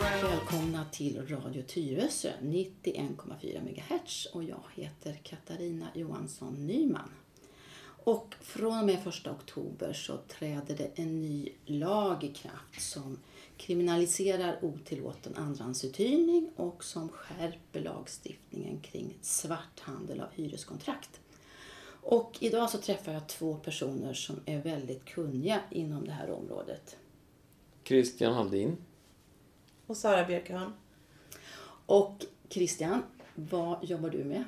Välkomna 0.00 0.84
till 0.84 1.26
Radio 1.28 1.62
Tyresö 1.62 2.28
91,4 2.42 3.60
MHz 3.60 4.26
och 4.26 4.44
jag 4.44 4.62
heter 4.74 5.20
Katarina 5.22 5.86
Johansson 5.94 6.66
Nyman. 6.66 7.10
Och 8.08 8.34
från 8.40 8.78
och 8.78 8.86
med 8.86 9.08
1 9.08 9.26
oktober 9.26 9.92
så 9.92 10.16
träder 10.16 10.76
det 10.76 10.90
en 10.94 11.20
ny 11.20 11.48
lag 11.66 12.24
i 12.24 12.28
kraft 12.28 12.82
som 12.82 13.18
kriminaliserar 13.56 14.58
otillåten 14.64 15.34
andrahandsuthyrning 15.36 16.50
och 16.56 16.84
som 16.84 17.08
skärper 17.08 17.80
lagstiftningen 17.80 18.80
kring 18.80 19.14
svarthandel 19.22 20.20
av 20.20 20.26
hyreskontrakt. 20.32 21.20
Och 22.02 22.36
idag 22.40 22.70
så 22.70 22.78
träffar 22.78 23.12
jag 23.12 23.28
två 23.28 23.54
personer 23.54 24.14
som 24.14 24.36
är 24.46 24.62
väldigt 24.62 25.04
kunniga 25.04 25.60
inom 25.70 26.04
det 26.04 26.12
här 26.12 26.30
området. 26.30 26.96
Christian 27.84 28.34
Haldin. 28.34 28.76
Och 29.86 29.96
Sara 29.96 30.24
Björkehörn. 30.24 30.72
Och 31.86 32.24
Christian, 32.48 33.02
vad 33.34 33.84
jobbar 33.84 34.10
du 34.10 34.24
med? 34.24 34.44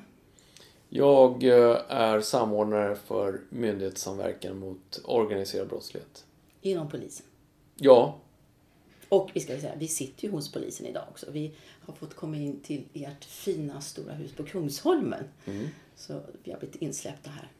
Jag 0.93 1.43
eh, 1.43 1.77
är 1.87 2.21
samordnare 2.21 2.95
för 2.95 3.41
myndighetssamverkan 3.49 4.59
mot 4.59 5.01
organiserad 5.05 5.67
brottslighet. 5.67 6.25
Inom 6.61 6.89
polisen. 6.89 7.25
Ja, 7.75 8.19
Och 9.09 9.31
vi 9.33 9.39
ska 9.39 9.59
säga, 9.59 9.75
vi 9.77 9.87
sitter 9.87 10.23
ju 10.23 10.31
hos 10.31 10.51
polisen 10.51 10.85
idag 10.85 11.03
också. 11.09 11.31
Vi 11.31 11.51
har 11.85 11.93
fått 11.93 12.15
komma 12.15 12.37
in 12.37 12.59
till 12.59 12.83
ert 12.93 13.25
fina 13.25 13.81
stora 13.81 14.13
hus 14.13 14.31
på 14.31 14.43
Kungsholmen. 14.43 15.23
Så 15.95 16.21
vi 16.43 16.51
har 16.51 16.59
blivit 16.59 16.75
insläppta 16.75 17.29
här. 17.29 17.51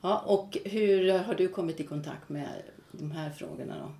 Ja, 0.00 0.24
och 0.26 0.58
hur 0.64 1.18
har 1.18 1.34
du 1.34 1.48
kommit 1.48 1.80
i 1.80 1.84
kontakt 1.84 2.28
med 2.28 2.62
de 2.92 3.10
här 3.10 3.30
frågorna 3.30 3.78
då? 3.78 3.92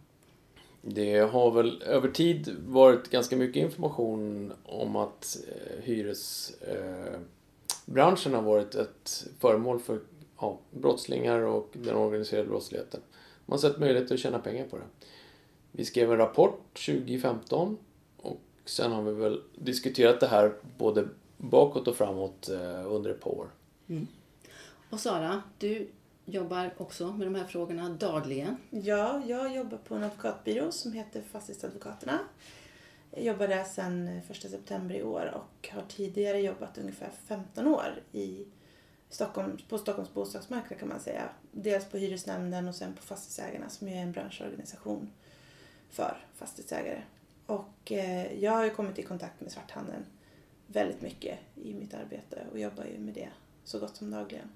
det 0.83 1.19
har 1.19 1.51
väl 1.51 1.83
över 1.83 2.09
tid 2.09 2.57
varit 2.67 3.11
ganska 3.11 3.37
mycket 3.37 3.63
information 3.63 4.53
om 4.65 4.97
att 4.97 5.39
eh, 5.49 5.85
hyresbranschen 5.85 7.15
eh, 7.15 7.21
branschen 7.87 8.35
har 8.35 8.43
varit 8.43 8.75
ett 8.75 9.27
föremål 9.39 9.81
för 9.81 10.01
ja, 10.41 10.59
brottslingar 10.71 11.39
och 11.39 11.69
den 11.73 11.97
organiserade 11.97 12.49
brottsligheten. 12.49 13.01
Man 13.47 13.59
har 13.59 13.69
sett 13.69 13.79
möjligheter 13.79 14.15
att 14.15 14.21
tjäna 14.21 14.39
pengar 14.39 14.67
på 14.67 14.77
det. 14.77 14.85
Vi 15.73 15.85
skrev 15.85 16.13
en 16.13 16.19
rapport 16.19 16.85
2015 16.87 17.79
och 18.17 18.41
sen 18.65 18.93
har 18.93 19.03
vi 19.03 19.13
väl 19.13 19.41
diskuterat 19.55 20.21
det 20.21 20.27
här 20.27 20.55
både 20.79 21.09
bakåt 21.37 21.89
och 21.89 21.97
framåt 21.97 22.49
eh, 22.49 22.93
under 22.93 23.11
ett 23.11 23.21
par 23.21 23.31
år. 23.31 23.51
Och 24.91 25.01
Sara, 25.01 25.43
du 25.59 25.89
jobbar 26.25 26.75
också 26.77 27.13
med 27.13 27.27
de 27.27 27.35
här 27.35 27.45
frågorna 27.45 27.89
dagligen. 27.89 28.57
Ja, 28.71 29.23
jag 29.27 29.57
jobbar 29.57 29.79
på 29.79 29.95
en 29.95 30.03
advokatbyrå 30.03 30.73
som 30.73 30.93
heter 30.93 31.23
Fastighetsadvokaterna. 31.33 32.19
Jag 33.15 33.25
jobbar 33.25 33.49
där 33.49 33.65
sedan 33.65 34.09
1 34.09 34.31
eh, 34.31 34.51
september 34.51 34.95
i 34.95 35.03
år 35.03 35.35
och 35.35 35.69
har 35.69 35.83
tidigare 35.89 36.41
jobbat 36.41 36.79
ungefär 36.79 37.11
15 37.27 37.67
år 37.67 38.03
i 38.13 38.47
Stockholm, 39.09 39.59
på 39.69 39.79
Stockholms 39.79 40.15
bostadsmarknad 40.15 40.79
kan 40.79 40.89
man 40.89 41.01
säga. 41.01 41.29
Dels 41.53 41.85
på 41.85 41.99
hyresnämnden 41.99 42.69
och 42.69 42.75
sen 42.75 42.95
på 42.95 43.03
Fastighetsägarna 43.03 43.69
som 43.69 43.89
ju 43.89 43.95
är 43.95 44.03
en 44.03 44.13
branschorganisation 44.13 45.11
för 45.91 46.27
fastighetsägare. 46.35 47.03
Och 47.47 47.93
eh, 47.93 48.43
jag 48.43 48.53
har 48.53 48.65
ju 48.65 48.71
kommit 48.71 48.99
i 48.99 49.03
kontakt 49.03 49.41
med 49.41 49.53
svarthandeln 49.53 50.05
väldigt 50.67 51.03
mycket 51.03 51.39
i 51.55 51.75
mitt 51.75 51.95
arbete 51.95 52.47
och 52.53 52.59
jobbar 52.59 52.85
ju 52.85 52.99
med 52.99 53.15
det 53.15 53.29
så 53.65 53.79
gott 53.79 53.97
som 53.97 54.11
dagligen. 54.11 54.49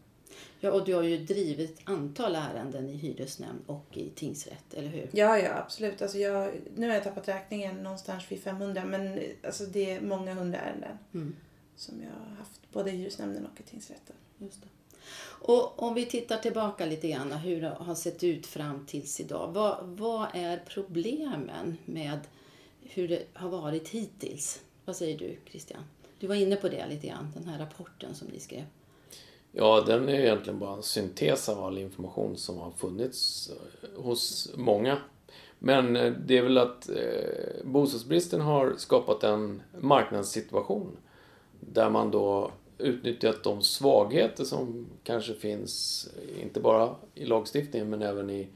Ja, 0.61 0.71
och 0.73 0.85
du 0.85 0.95
har 0.95 1.03
ju 1.03 1.17
drivit 1.19 1.81
antal 1.85 2.35
ärenden 2.35 2.89
i 2.89 2.97
hyresnämnd 2.97 3.61
och 3.67 3.87
i 3.97 4.11
tingsrätt, 4.11 4.75
eller 4.75 4.89
hur? 4.89 5.09
Ja, 5.13 5.39
ja 5.39 5.55
absolut. 5.55 6.03
Alltså 6.03 6.19
jag, 6.19 6.53
nu 6.77 6.87
har 6.87 6.95
jag 6.95 7.05
tappat 7.05 7.29
räkningen 7.29 7.83
någonstans 7.83 8.25
vid 8.33 8.41
500 8.43 8.85
men 8.85 9.21
alltså 9.47 9.65
det 9.67 9.91
är 9.91 10.01
många 10.01 10.35
hundra 10.35 10.59
ärenden 10.59 10.99
Mm. 11.15 11.37
som 11.77 11.95
jag 12.03 12.29
har 12.31 12.37
haft 12.37 12.61
både 12.73 12.91
i 12.91 12.97
hyresnämnden 12.97 13.47
och 13.47 13.61
i 13.61 13.63
tingsrätten. 13.63 14.17
Just 14.39 14.63
det. 14.63 14.69
Och 15.47 15.83
om 15.83 15.95
vi 15.95 16.07
tittar 16.07 16.39
tillbaka 16.39 16.87
lite 16.87 17.09
grann 17.09 17.33
hur 17.33 17.61
det 17.61 17.69
har 17.69 17.95
sett 17.95 18.25
ut 18.25 18.47
fram 18.47 18.87
tills 18.87 19.21
idag. 19.21 19.53
Vad, 19.53 19.85
vad 19.85 20.29
är 20.35 20.63
problemen 20.69 21.77
med 21.85 22.21
hur 22.83 23.09
det 23.09 23.23
har 23.33 23.49
varit 23.49 23.89
hittills? 23.89 24.61
Vad 24.85 24.97
säger 24.97 25.19
du 25.19 25.37
Christian? 25.51 25.83
Du 26.19 26.27
var 26.27 26.35
inne 26.35 26.57
på 26.57 26.69
det 26.69 26.87
lite 26.87 27.07
grann, 27.07 27.33
den 27.35 27.45
här 27.49 27.59
rapporten 27.59 28.15
som 28.15 28.29
ni 28.29 28.41
skrev. 28.41 28.65
Ja, 29.59 29.81
den 29.87 30.09
är 30.09 30.21
egentligen 30.21 30.59
bara 30.59 30.77
en 30.77 30.83
syntes 30.83 31.49
av 31.49 31.65
all 31.65 31.79
information 31.79 32.37
som 32.37 32.59
har 32.59 32.71
funnits 32.71 33.51
eh, 33.51 34.03
hos 34.03 34.51
många. 34.57 34.99
Men 35.59 35.97
eh, 35.97 36.13
det 36.27 36.39
är 36.39 36.43
väl 36.43 36.59
att 36.59 36.89
eh, 36.89 37.65
bostadsbristen 37.65 38.41
har 38.41 38.75
skapat 38.77 39.25
en 39.25 39.63
marknadssituation 39.81 40.97
där 41.61 41.91
man 41.91 42.11
då 42.11 42.51
utnyttjat 42.79 43.45
de 43.45 43.63
svagheter 43.63 44.45
som 44.45 44.87
kanske 45.05 45.35
finns, 45.35 46.09
inte 46.43 46.61
bara 46.61 46.95
i 47.15 47.25
lagstiftningen 47.25 47.91
men 47.91 48.03
även 48.03 48.31
i, 48.31 48.49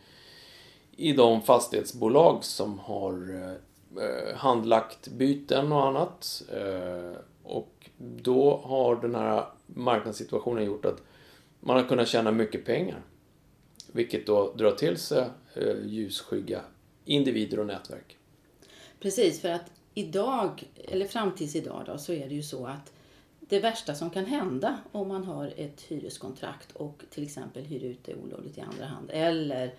i 0.97 1.13
de 1.13 1.43
fastighetsbolag 1.43 2.45
som 2.45 2.79
har 2.79 3.35
eh, 3.35 4.05
eh 4.05 4.37
handlagt 4.37 5.09
byten 5.09 5.73
och 5.73 5.87
annat. 5.87 6.43
Eh, 6.53 7.21
och 7.43 7.91
då 7.99 8.61
har 8.65 8.97
den 8.97 9.15
här 9.15 9.45
marknadssituationen 9.75 10.65
gjort 10.65 10.85
att 10.85 11.03
man 11.61 11.77
har 11.77 11.89
kunnat 11.89 12.09
tjäna 12.09 12.33
mycket 12.33 12.65
pengar. 12.65 13.03
Vilket 13.93 14.27
då 14.27 14.53
drar 14.53 14.73
till 14.73 14.97
sig 14.97 15.31
eh, 15.55 15.87
ljusskygga 15.87 16.61
individer 17.05 17.59
och 17.59 17.67
nätverk. 17.67 18.17
Precis, 19.01 19.41
för 19.41 19.49
att 19.49 19.73
idag, 19.95 20.65
eller 20.89 21.07
fram 21.07 21.35
tills 21.35 21.57
idag 21.57 21.83
då, 21.87 21.99
så 21.99 22.13
är 22.13 22.29
det 22.29 22.35
ju 22.35 22.43
så 22.43 22.67
att 22.67 22.93
det 23.41 23.61
värsta 23.61 23.95
som 23.95 24.11
kan 24.11 24.25
hända 24.25 24.79
om 24.93 25.09
man 25.09 25.25
har 25.25 25.53
ett 25.57 25.81
hyreskontrakt 25.81 26.73
och 26.73 27.03
till 27.11 27.23
exempel 27.23 27.65
hyr 27.65 27.85
ut 27.85 28.05
det 28.05 28.15
olovligt 28.15 28.59
i 28.59 28.61
andra 28.61 28.85
hand 28.85 29.11
eller 29.13 29.75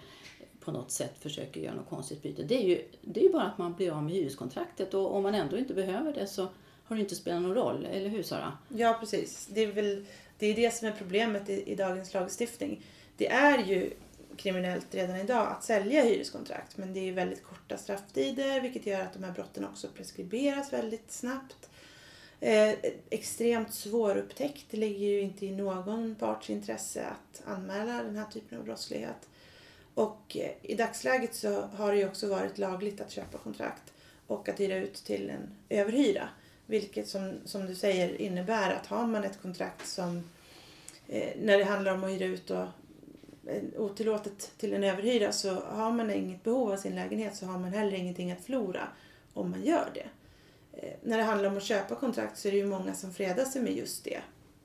på 0.59 0.71
något 0.71 0.91
sätt 0.91 1.13
försöker 1.19 1.61
göra 1.61 1.75
något 1.75 1.89
konstigt 1.89 2.23
byte. 2.23 2.43
Det 2.43 2.63
är 2.63 2.67
ju, 2.67 2.83
det 3.01 3.19
är 3.19 3.23
ju 3.23 3.31
bara 3.31 3.43
att 3.43 3.57
man 3.57 3.73
blir 3.73 3.91
av 3.91 4.03
med 4.03 4.13
hyreskontraktet 4.13 4.93
och 4.93 5.15
om 5.15 5.23
man 5.23 5.35
ändå 5.35 5.57
inte 5.57 5.73
behöver 5.73 6.13
det 6.13 6.27
så 6.27 6.47
har 6.91 6.97
det 6.97 7.01
inte 7.01 7.15
spelat 7.15 7.41
någon 7.41 7.53
roll, 7.53 7.85
eller 7.85 8.09
hur 8.09 8.23
Sara? 8.23 8.57
Ja, 8.69 8.97
precis. 8.99 9.47
Det 9.51 9.61
är 9.61 9.71
väl 9.71 10.05
det, 10.37 10.47
är 10.47 10.55
det 10.55 10.73
som 10.73 10.87
är 10.87 10.91
problemet 10.91 11.49
i, 11.49 11.71
i 11.71 11.75
dagens 11.75 12.13
lagstiftning. 12.13 12.85
Det 13.17 13.27
är 13.27 13.57
ju 13.57 13.93
kriminellt 14.37 14.95
redan 14.95 15.15
idag 15.15 15.47
att 15.47 15.63
sälja 15.63 16.03
hyreskontrakt 16.03 16.77
men 16.77 16.93
det 16.93 16.99
är 16.99 17.03
ju 17.03 17.11
väldigt 17.11 17.43
korta 17.43 17.77
strafftider 17.77 18.61
vilket 18.61 18.85
gör 18.85 19.01
att 19.01 19.13
de 19.13 19.23
här 19.23 19.31
brotten 19.31 19.65
också 19.65 19.87
preskriberas 19.87 20.73
väldigt 20.73 21.11
snabbt. 21.11 21.69
Eh, 22.39 22.73
extremt 23.09 23.73
svårupptäckt. 23.73 24.65
Det 24.69 24.77
ligger 24.77 25.07
ju 25.07 25.21
inte 25.21 25.45
i 25.45 25.51
någon 25.51 26.15
parts 26.15 26.49
intresse 26.49 27.05
att 27.05 27.47
anmäla 27.47 28.03
den 28.03 28.15
här 28.15 28.25
typen 28.25 28.57
av 28.57 28.65
brottslighet. 28.65 29.29
Och 29.93 30.37
eh, 30.37 30.51
i 30.61 30.75
dagsläget 30.75 31.35
så 31.35 31.61
har 31.61 31.91
det 31.91 31.97
ju 31.97 32.07
också 32.07 32.27
varit 32.27 32.57
lagligt 32.57 33.01
att 33.01 33.11
köpa 33.11 33.37
kontrakt 33.37 33.93
och 34.27 34.49
att 34.49 34.59
hyra 34.59 34.75
ut 34.75 34.95
till 34.95 35.29
en 35.29 35.55
överhyra. 35.69 36.29
Vilket 36.71 37.07
som, 37.07 37.33
som 37.45 37.65
du 37.65 37.75
säger 37.75 38.21
innebär 38.21 38.73
att 38.73 38.87
har 38.87 39.07
man 39.07 39.23
ett 39.23 39.41
kontrakt 39.41 39.87
som 39.87 40.23
eh, 41.07 41.29
när 41.41 41.57
det 41.57 41.63
handlar 41.63 41.93
om 41.93 42.03
att 42.03 42.09
hyra 42.09 42.25
ut 42.25 42.47
då, 42.47 42.67
eh, 43.47 43.63
otillåtet 43.77 44.51
till 44.57 44.73
en 44.73 44.83
överhyra 44.83 45.31
så 45.31 45.53
har 45.53 45.91
man 45.91 46.11
inget 46.11 46.43
behov 46.43 46.71
av 46.71 46.77
sin 46.77 46.95
lägenhet 46.95 47.35
så 47.35 47.45
har 47.45 47.59
man 47.59 47.73
heller 47.73 47.97
ingenting 47.97 48.31
att 48.31 48.41
förlora 48.41 48.87
om 49.33 49.49
man 49.49 49.65
gör 49.65 49.91
det. 49.93 50.07
Eh, 50.73 50.93
när 51.03 51.17
det 51.17 51.23
handlar 51.23 51.49
om 51.49 51.57
att 51.57 51.63
köpa 51.63 51.95
kontrakt 51.95 52.37
så 52.37 52.47
är 52.47 52.51
det 52.51 52.57
ju 52.57 52.65
många 52.65 52.93
som 52.93 53.13
fredar 53.13 53.45
sig 53.45 53.61
med 53.61 53.73
just 53.73 54.03
det 54.03 54.21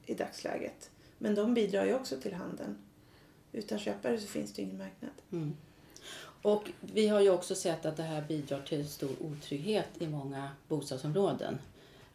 i 0.07 0.15
dagsläget. 0.15 0.91
Men 1.19 1.35
de 1.35 1.55
bidrar 1.55 1.85
ju 1.85 1.95
också 1.95 2.21
till 2.21 2.35
handeln. 2.35 2.77
Utan 3.53 3.79
köpare 3.79 4.21
så 4.21 4.27
finns 4.27 4.53
det 4.53 4.63
ju 4.63 4.69
ingen 4.69 4.79
marknad. 4.79 5.13
Mm. 5.33 5.57
Och 6.43 6.71
vi 6.81 7.09
har 7.09 7.21
ju 7.21 7.31
också 7.31 7.55
sett 7.55 7.87
att 7.87 7.97
det 7.97 8.03
här 8.03 8.25
bidrar 8.29 8.61
till 8.61 8.89
stor 8.89 9.11
otrygghet 9.21 9.89
i 9.99 10.07
många 10.07 10.51
bostadsområden. 10.69 11.59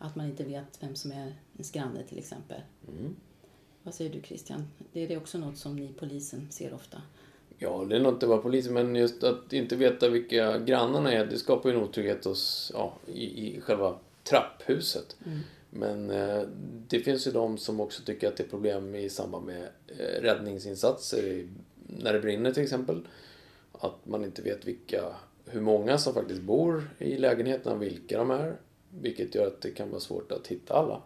Att 0.01 0.15
man 0.15 0.25
inte 0.25 0.43
vet 0.43 0.77
vem 0.83 0.95
som 0.95 1.11
är 1.11 1.35
ens 1.53 1.71
granne 1.71 2.03
till 2.03 2.17
exempel. 2.17 2.61
Vad 3.83 3.93
säger 3.93 4.11
du 4.11 4.21
Christian? 4.21 4.67
Det 4.93 5.03
är 5.03 5.07
det 5.07 5.17
också 5.17 5.37
något 5.37 5.57
som 5.57 5.75
ni 5.75 5.93
polisen 5.99 6.47
ser 6.51 6.73
ofta? 6.73 7.01
Ja, 7.57 7.85
det 7.89 7.95
är 7.95 7.99
nog 7.99 8.13
inte 8.13 8.27
bara 8.27 8.37
polisen, 8.37 8.73
men 8.73 8.95
just 8.95 9.23
att 9.23 9.53
inte 9.53 9.75
veta 9.75 10.09
vilka 10.09 10.59
grannarna 10.59 11.13
är, 11.13 11.25
det 11.25 11.37
skapar 11.37 11.69
ju 11.69 11.75
en 11.75 11.83
otrygghet 11.83 12.25
hos, 12.25 12.71
ja, 12.73 12.93
i, 13.05 13.47
i 13.47 13.61
själva 13.61 13.95
trapphuset. 14.23 15.15
Men 15.69 16.09
eh, 16.09 16.41
det 16.87 16.99
finns 16.99 17.27
ju 17.27 17.31
de 17.31 17.57
som 17.57 17.79
också 17.79 18.03
tycker 18.03 18.27
att 18.27 18.37
det 18.37 18.43
är 18.43 18.47
problem 18.47 18.95
i 18.95 19.09
samband 19.09 19.45
med 19.45 19.69
eh, 19.87 20.21
räddningsinsatser 20.21 21.47
när 21.87 22.13
det 22.13 22.19
brinner 22.19 22.51
till 22.51 22.63
exempel. 22.63 23.07
Att 23.71 24.05
man 24.05 24.23
inte 24.23 24.41
vet 24.41 24.65
vilka 24.65 25.15
hur 25.45 25.61
många 25.61 25.97
som 25.97 26.13
faktiskt 26.13 26.41
bor 26.41 26.89
i 26.97 27.17
lägenheterna, 27.17 27.75
vilka 27.75 28.17
de 28.17 28.31
är. 28.31 28.57
Vilket 28.99 29.35
gör 29.35 29.47
att 29.47 29.61
det 29.61 29.71
kan 29.71 29.89
vara 29.89 29.99
svårt 29.99 30.31
att 30.31 30.47
hitta 30.47 30.73
alla. 30.73 31.01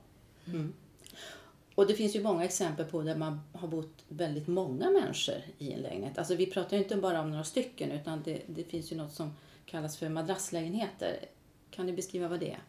Och 1.75 1.87
det 1.87 1.93
finns 1.93 2.15
ju 2.15 2.23
många 2.23 2.45
exempel 2.45 2.85
på 2.85 3.01
där 3.01 3.15
man 3.15 3.41
har 3.53 3.67
bott 3.67 4.03
väldigt 4.07 4.47
många 4.47 4.91
människor 4.91 5.35
i 5.57 5.71
en 5.71 5.79
lägenhet. 5.79 6.17
Alltså 6.17 6.35
vi 6.35 6.45
pratar 6.45 6.77
ju 6.77 6.83
inte 6.83 6.95
bara 6.95 7.21
om 7.21 7.31
några 7.31 7.43
stycken 7.43 7.91
utan 7.91 8.23
det, 8.23 8.41
det 8.47 8.63
finns 8.63 8.91
ju 8.91 8.95
något 8.95 9.13
som 9.13 9.33
kallas 9.65 9.97
för 9.97 10.09
madrasslägenheter. 10.09 11.25
Kan 11.71 11.85
ni 11.85 11.93
beskriva 11.93 12.27
vad 12.27 12.39
det 12.39 12.51
är? 12.51 12.59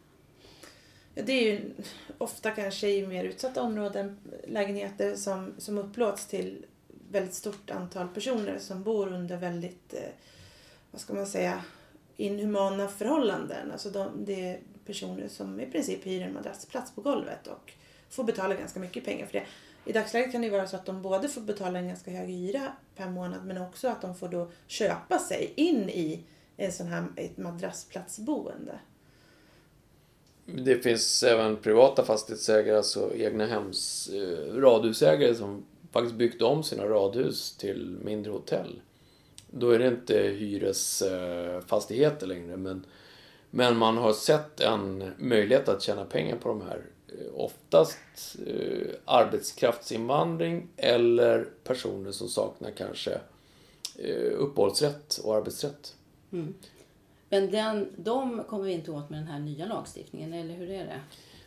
Ja, 1.14 1.22
det 1.26 1.32
är 1.32 1.42
ju 1.42 1.74
ofta 2.18 2.50
kanske 2.50 2.88
i 2.88 3.06
mer 3.06 3.24
utsatta 3.24 3.62
områden 3.62 4.18
lägenheter 4.46 5.16
som, 5.16 5.54
som 5.58 5.78
upplåts 5.78 6.26
till 6.26 6.66
väldigt 7.10 7.34
stort 7.34 7.70
antal 7.70 8.08
personer 8.08 8.58
som 8.58 8.82
bor 8.82 9.12
under 9.12 9.36
väldigt, 9.36 9.94
eh, 9.94 10.10
vad 10.90 11.00
ska 11.00 11.14
man 11.14 11.26
säga, 11.26 11.64
inhumana 12.16 12.88
förhållanden. 12.88 13.70
Alltså 13.72 13.90
de, 13.90 14.24
det 14.24 14.60
personer 14.86 15.28
som 15.28 15.60
i 15.60 15.66
princip 15.66 16.06
hyr 16.06 16.22
en 16.22 16.34
madrassplats 16.34 16.94
på 16.94 17.00
golvet 17.00 17.46
och 17.46 17.72
får 18.10 18.24
betala 18.24 18.54
ganska 18.54 18.80
mycket 18.80 19.04
pengar 19.04 19.26
för 19.26 19.32
det. 19.32 19.46
I 19.84 19.92
dagsläget 19.92 20.32
kan 20.32 20.40
det 20.40 20.46
ju 20.46 20.52
vara 20.52 20.66
så 20.66 20.76
att 20.76 20.86
de 20.86 21.02
både 21.02 21.28
får 21.28 21.40
betala 21.40 21.78
en 21.78 21.88
ganska 21.88 22.10
hög 22.10 22.28
hyra 22.28 22.72
per 22.96 23.10
månad 23.10 23.46
men 23.46 23.58
också 23.58 23.88
att 23.88 24.02
de 24.02 24.14
får 24.14 24.28
då 24.28 24.50
köpa 24.66 25.18
sig 25.18 25.52
in 25.56 25.90
i 25.90 26.24
en 26.56 26.72
sån 26.72 26.86
här, 26.86 27.04
ett 27.16 27.36
madrassplatsboende. 27.36 28.78
Det 30.44 30.78
finns 30.78 31.22
även 31.22 31.56
privata 31.56 32.04
fastighetsägare, 32.04 32.76
alltså 32.76 33.14
egna 33.14 33.46
hems 33.46 34.08
eh, 34.08 34.54
radhusägare 34.54 35.34
som 35.34 35.64
faktiskt 35.92 36.14
byggt 36.14 36.42
om 36.42 36.62
sina 36.62 36.84
radhus 36.84 37.56
till 37.56 37.98
mindre 38.04 38.32
hotell. 38.32 38.80
Då 39.50 39.70
är 39.70 39.78
det 39.78 39.88
inte 39.88 40.18
hyresfastigheter 40.18 42.26
eh, 42.26 42.28
längre 42.28 42.56
men, 42.56 42.86
men 43.56 43.76
man 43.76 43.96
har 43.96 44.12
sett 44.12 44.60
en 44.60 45.12
möjlighet 45.18 45.68
att 45.68 45.82
tjäna 45.82 46.04
pengar 46.04 46.36
på 46.36 46.48
de 46.48 46.62
här. 46.62 46.82
Eh, 47.08 47.40
Oftast 47.40 47.98
eh, 48.46 48.88
arbetskraftsinvandring 49.04 50.68
eller 50.76 51.48
personer 51.64 52.12
som 52.12 52.28
saknar 52.28 52.70
kanske 52.70 53.20
eh, 53.98 54.32
uppehållsrätt 54.32 55.20
och 55.24 55.34
arbetsrätt. 55.34 55.94
Men 57.28 57.50
den, 57.50 57.92
de 57.96 58.44
kommer 58.48 58.64
vi 58.64 58.72
inte 58.72 58.90
åt 58.90 59.10
med 59.10 59.18
den 59.18 59.28
här 59.28 59.38
nya 59.38 59.66
lagstiftningen, 59.66 60.32
eller 60.32 60.54
hur 60.54 60.70
är 60.70 60.84
det? 60.84 61.00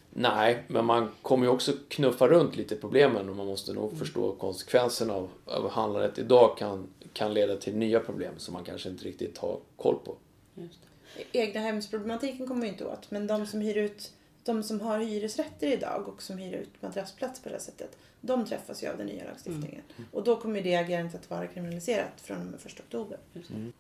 Nej, 0.10 0.64
men 0.68 0.86
man 0.86 1.12
kommer 1.22 1.46
ju 1.46 1.52
också 1.52 1.74
knuffa 1.88 2.28
runt 2.28 2.56
lite 2.56 2.76
problemen 2.76 3.30
och 3.30 3.36
man 3.36 3.48
måste 3.48 3.74
nog 3.74 3.98
förstå 3.98 4.36
konsekvenserna 4.36 5.14
av, 5.14 5.30
av 5.46 5.70
handlandet 5.70 6.20
idag 6.20 6.58
kan, 6.58 6.88
kan 7.14 7.34
leda 7.34 7.56
till 7.56 7.76
nya 7.76 8.00
problem 8.00 8.34
som 8.38 8.54
man 8.54 8.64
kanske 8.64 8.90
inte 8.90 9.06
riktigt 9.06 9.38
har 9.38 9.60
koll 9.76 9.96
på. 10.06 10.16
Just 10.56 10.82
det. 10.82 10.89
Egna 11.32 11.60
hemsproblematiken 11.60 12.48
kommer 12.48 12.62
vi 12.62 12.68
inte 12.68 12.86
åt, 12.86 13.12
men 13.12 13.28
de 13.28 13.46
som 13.46 13.62
hyr 13.62 13.78
ut 13.78 14.14
de 14.44 14.64
som 14.64 14.82
har 14.82 15.00
hyresrätter 15.00 15.68
idag 15.68 16.08
och 16.08 16.22
som 16.22 16.38
hyr 16.38 16.54
ut 16.54 16.82
madrassplats 16.82 17.40
på 17.40 17.50
det 17.50 17.56
här 17.56 17.62
sättet, 17.62 17.98
de 18.22 18.46
träffas 18.46 18.84
ju 18.84 18.88
av 18.88 18.98
den 18.98 19.08
nya 19.08 19.24
lagstiftningen. 19.24 19.82
Och 20.12 20.24
då 20.24 20.36
kommer 20.36 20.62
det 20.62 20.76
agerandet 20.76 21.16
att 21.16 21.30
vara 21.30 21.48
kriminaliserat 21.48 22.22
från 22.22 22.38
och 22.38 22.46
med 22.46 22.60
1 22.66 22.80
oktober. 22.80 23.18
Det. 23.34 23.72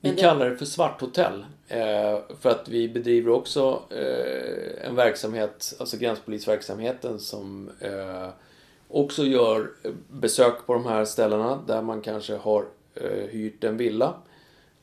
Vi 0.00 0.16
kallar 0.16 0.50
det 0.50 0.56
för 0.56 0.64
svarthotell. 0.64 1.46
Eh, 1.68 2.18
för 2.40 2.50
att 2.50 2.68
vi 2.68 2.88
bedriver 2.88 3.30
också 3.30 3.82
eh, 3.90 4.86
en 4.88 4.94
verksamhet, 4.94 5.74
alltså 5.78 5.96
gränspolisverksamheten 5.96 7.18
som 7.18 7.70
eh, 7.80 8.28
också 8.88 9.24
gör 9.24 9.70
besök 10.08 10.66
på 10.66 10.74
de 10.74 10.86
här 10.86 11.04
ställena 11.04 11.62
där 11.66 11.82
man 11.82 12.00
kanske 12.00 12.36
har 12.36 12.64
hyrt 13.30 13.64
en 13.64 13.76
villa 13.76 14.14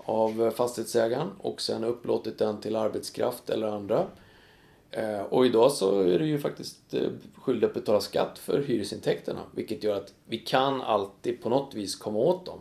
av 0.05 0.43
eh, 0.43 0.51
fastighetsägaren 0.51 1.29
och 1.37 1.61
sen 1.61 1.83
upplåtit 1.83 2.37
den 2.37 2.61
till 2.61 2.75
arbetskraft 2.75 3.49
eller 3.49 3.67
andra. 3.67 4.07
Eh, 4.91 5.21
och 5.21 5.45
idag 5.45 5.71
så 5.71 5.99
är 6.01 6.19
det 6.19 6.25
ju 6.25 6.39
faktiskt 6.39 6.93
eh, 6.93 7.09
skyldig 7.35 7.67
att 7.67 7.73
betala 7.73 8.01
skatt 8.01 8.39
för 8.39 8.63
hyresintäkterna 8.63 9.41
vilket 9.51 9.83
gör 9.83 9.95
att 9.95 10.13
vi 10.25 10.37
kan 10.37 10.81
alltid 10.81 11.41
på 11.41 11.49
något 11.49 11.73
vis 11.73 11.95
komma 11.95 12.19
åt 12.19 12.45
dem. 12.45 12.59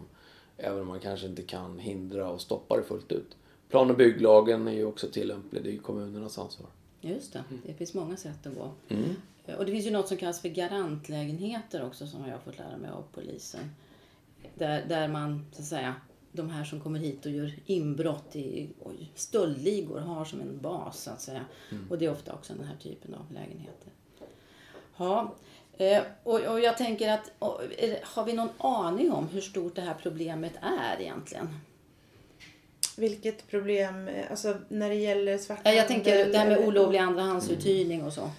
Även 0.56 0.80
om 0.80 0.86
man 0.86 1.00
kanske 1.00 1.26
inte 1.26 1.42
kan 1.42 1.78
hindra 1.78 2.30
och 2.30 2.40
stoppa 2.40 2.76
det 2.76 2.82
fullt 2.82 3.12
ut. 3.12 3.36
Plan 3.68 3.90
och 3.90 3.96
bygglagen 3.96 4.68
är 4.68 4.72
ju 4.72 4.84
också 4.84 5.06
tillämplig, 5.08 5.62
det 5.62 5.68
är 5.68 5.72
ju 5.72 5.78
kommunernas 5.78 6.38
ansvar. 6.38 6.68
Just 7.00 7.32
det, 7.32 7.44
det 7.66 7.74
finns 7.74 7.94
många 7.94 8.16
sätt 8.16 8.46
att 8.46 8.54
gå. 8.54 8.70
Mm. 8.88 9.16
Och 9.58 9.66
det 9.66 9.72
finns 9.72 9.86
ju 9.86 9.90
något 9.90 10.08
som 10.08 10.16
kallas 10.16 10.40
för 10.40 10.48
garantlägenheter 10.48 11.86
också 11.86 12.06
som 12.06 12.24
jag 12.24 12.32
har 12.32 12.38
fått 12.38 12.58
lära 12.58 12.76
mig 12.76 12.90
av 12.90 13.04
polisen. 13.12 13.70
Där, 14.54 14.84
där 14.88 15.08
man, 15.08 15.46
så 15.52 15.62
att 15.62 15.68
säga, 15.68 15.94
de 16.36 16.50
här 16.50 16.64
som 16.64 16.80
kommer 16.80 16.98
hit 16.98 17.26
och 17.26 17.32
gör 17.32 17.52
inbrott 17.66 18.36
i 18.36 18.68
oj, 18.80 19.12
stöldligor 19.14 20.00
har 20.00 20.24
som 20.24 20.40
en 20.40 20.60
bas 20.60 21.02
så 21.02 21.10
att 21.10 21.20
säga. 21.20 21.44
Och 21.90 21.98
det 21.98 22.04
är 22.04 22.10
ofta 22.12 22.32
också 22.32 22.52
den 22.52 22.64
här 22.66 22.76
typen 22.76 23.14
av 23.14 23.32
lägenheter. 23.32 23.88
Ja, 24.96 25.34
eh, 25.78 26.02
och, 26.22 26.40
och 26.40 26.60
jag 26.60 26.76
tänker 26.76 27.12
att 27.12 27.30
har 28.02 28.24
vi 28.24 28.32
någon 28.32 28.48
aning 28.58 29.12
om 29.12 29.28
hur 29.28 29.40
stort 29.40 29.74
det 29.74 29.82
här 29.82 29.94
problemet 30.02 30.52
är 30.62 31.00
egentligen? 31.00 31.48
Vilket 32.96 33.48
problem, 33.48 34.08
eh, 34.08 34.30
alltså 34.30 34.56
när 34.68 34.88
det 34.88 34.94
gäller 34.94 35.32
Ja, 35.32 35.38
svarthandel? 35.38 35.76
jag 35.76 35.88
tänker 35.88 36.26
det 36.32 36.38
här 36.38 36.48
med 36.48 36.68
olovlig 36.68 36.98
andrahandsuthyrning 36.98 38.04
och 38.04 38.12
så. 38.12 38.30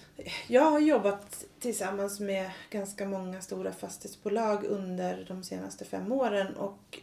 Jag 0.48 0.70
har 0.70 0.80
jobbat 0.80 1.44
tillsammans 1.58 2.20
med 2.20 2.50
ganska 2.70 3.06
många 3.06 3.40
stora 3.40 3.72
fastighetsbolag 3.72 4.64
under 4.64 5.24
de 5.28 5.42
senaste 5.42 5.84
fem 5.84 6.12
åren 6.12 6.56
och 6.56 6.98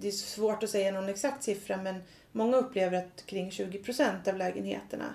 det 0.00 0.08
är 0.08 0.12
svårt 0.12 0.62
att 0.62 0.70
säga 0.70 0.92
någon 0.92 1.08
exakt 1.08 1.42
siffra 1.42 1.76
men 1.76 2.02
många 2.32 2.56
upplever 2.56 2.98
att 2.98 3.26
kring 3.26 3.50
20 3.50 3.78
procent 3.78 4.28
av 4.28 4.36
lägenheterna 4.36 5.14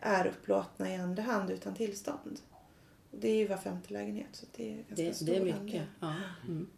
är 0.00 0.26
upplåtna 0.26 0.94
i 0.94 0.96
andra 0.96 1.22
hand 1.22 1.50
utan 1.50 1.74
tillstånd. 1.74 2.40
Och 3.10 3.18
Det 3.18 3.28
är 3.28 3.36
ju 3.36 3.46
var 3.46 3.56
femte 3.56 3.92
lägenhet 3.92 4.28
så 4.32 4.46
det 4.56 4.72
är 4.72 4.76
ganska 4.76 4.94
Det, 4.94 5.14
stor 5.14 5.26
det 5.26 5.36
är 5.36 5.44
mycket. 5.44 5.82
Ja. 6.00 6.14
Mm. 6.46 6.68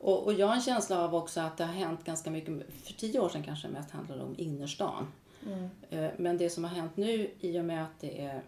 Och, 0.00 0.24
och 0.26 0.32
jag 0.32 0.46
har 0.46 0.54
en 0.54 0.62
känsla 0.62 1.04
av 1.04 1.14
också 1.14 1.40
att 1.40 1.56
det 1.56 1.64
har 1.64 1.72
hänt 1.72 2.04
ganska 2.04 2.30
mycket. 2.30 2.54
För 2.84 2.92
tio 2.92 3.20
år 3.20 3.28
sedan 3.28 3.42
kanske 3.42 3.68
det 3.68 3.72
mest 3.72 3.90
handlade 3.90 4.22
om 4.22 4.34
innerstan. 4.38 5.06
Mm. 5.46 5.68
Eh, 5.90 6.10
Men 6.16 6.38
det 6.38 6.50
som 6.50 6.64
har 6.64 6.70
hänt 6.70 6.96
nu 6.96 7.30
i 7.40 7.60
och 7.60 7.64
med 7.64 7.84
att 7.84 8.00
det 8.00 8.20
är, 8.20 8.42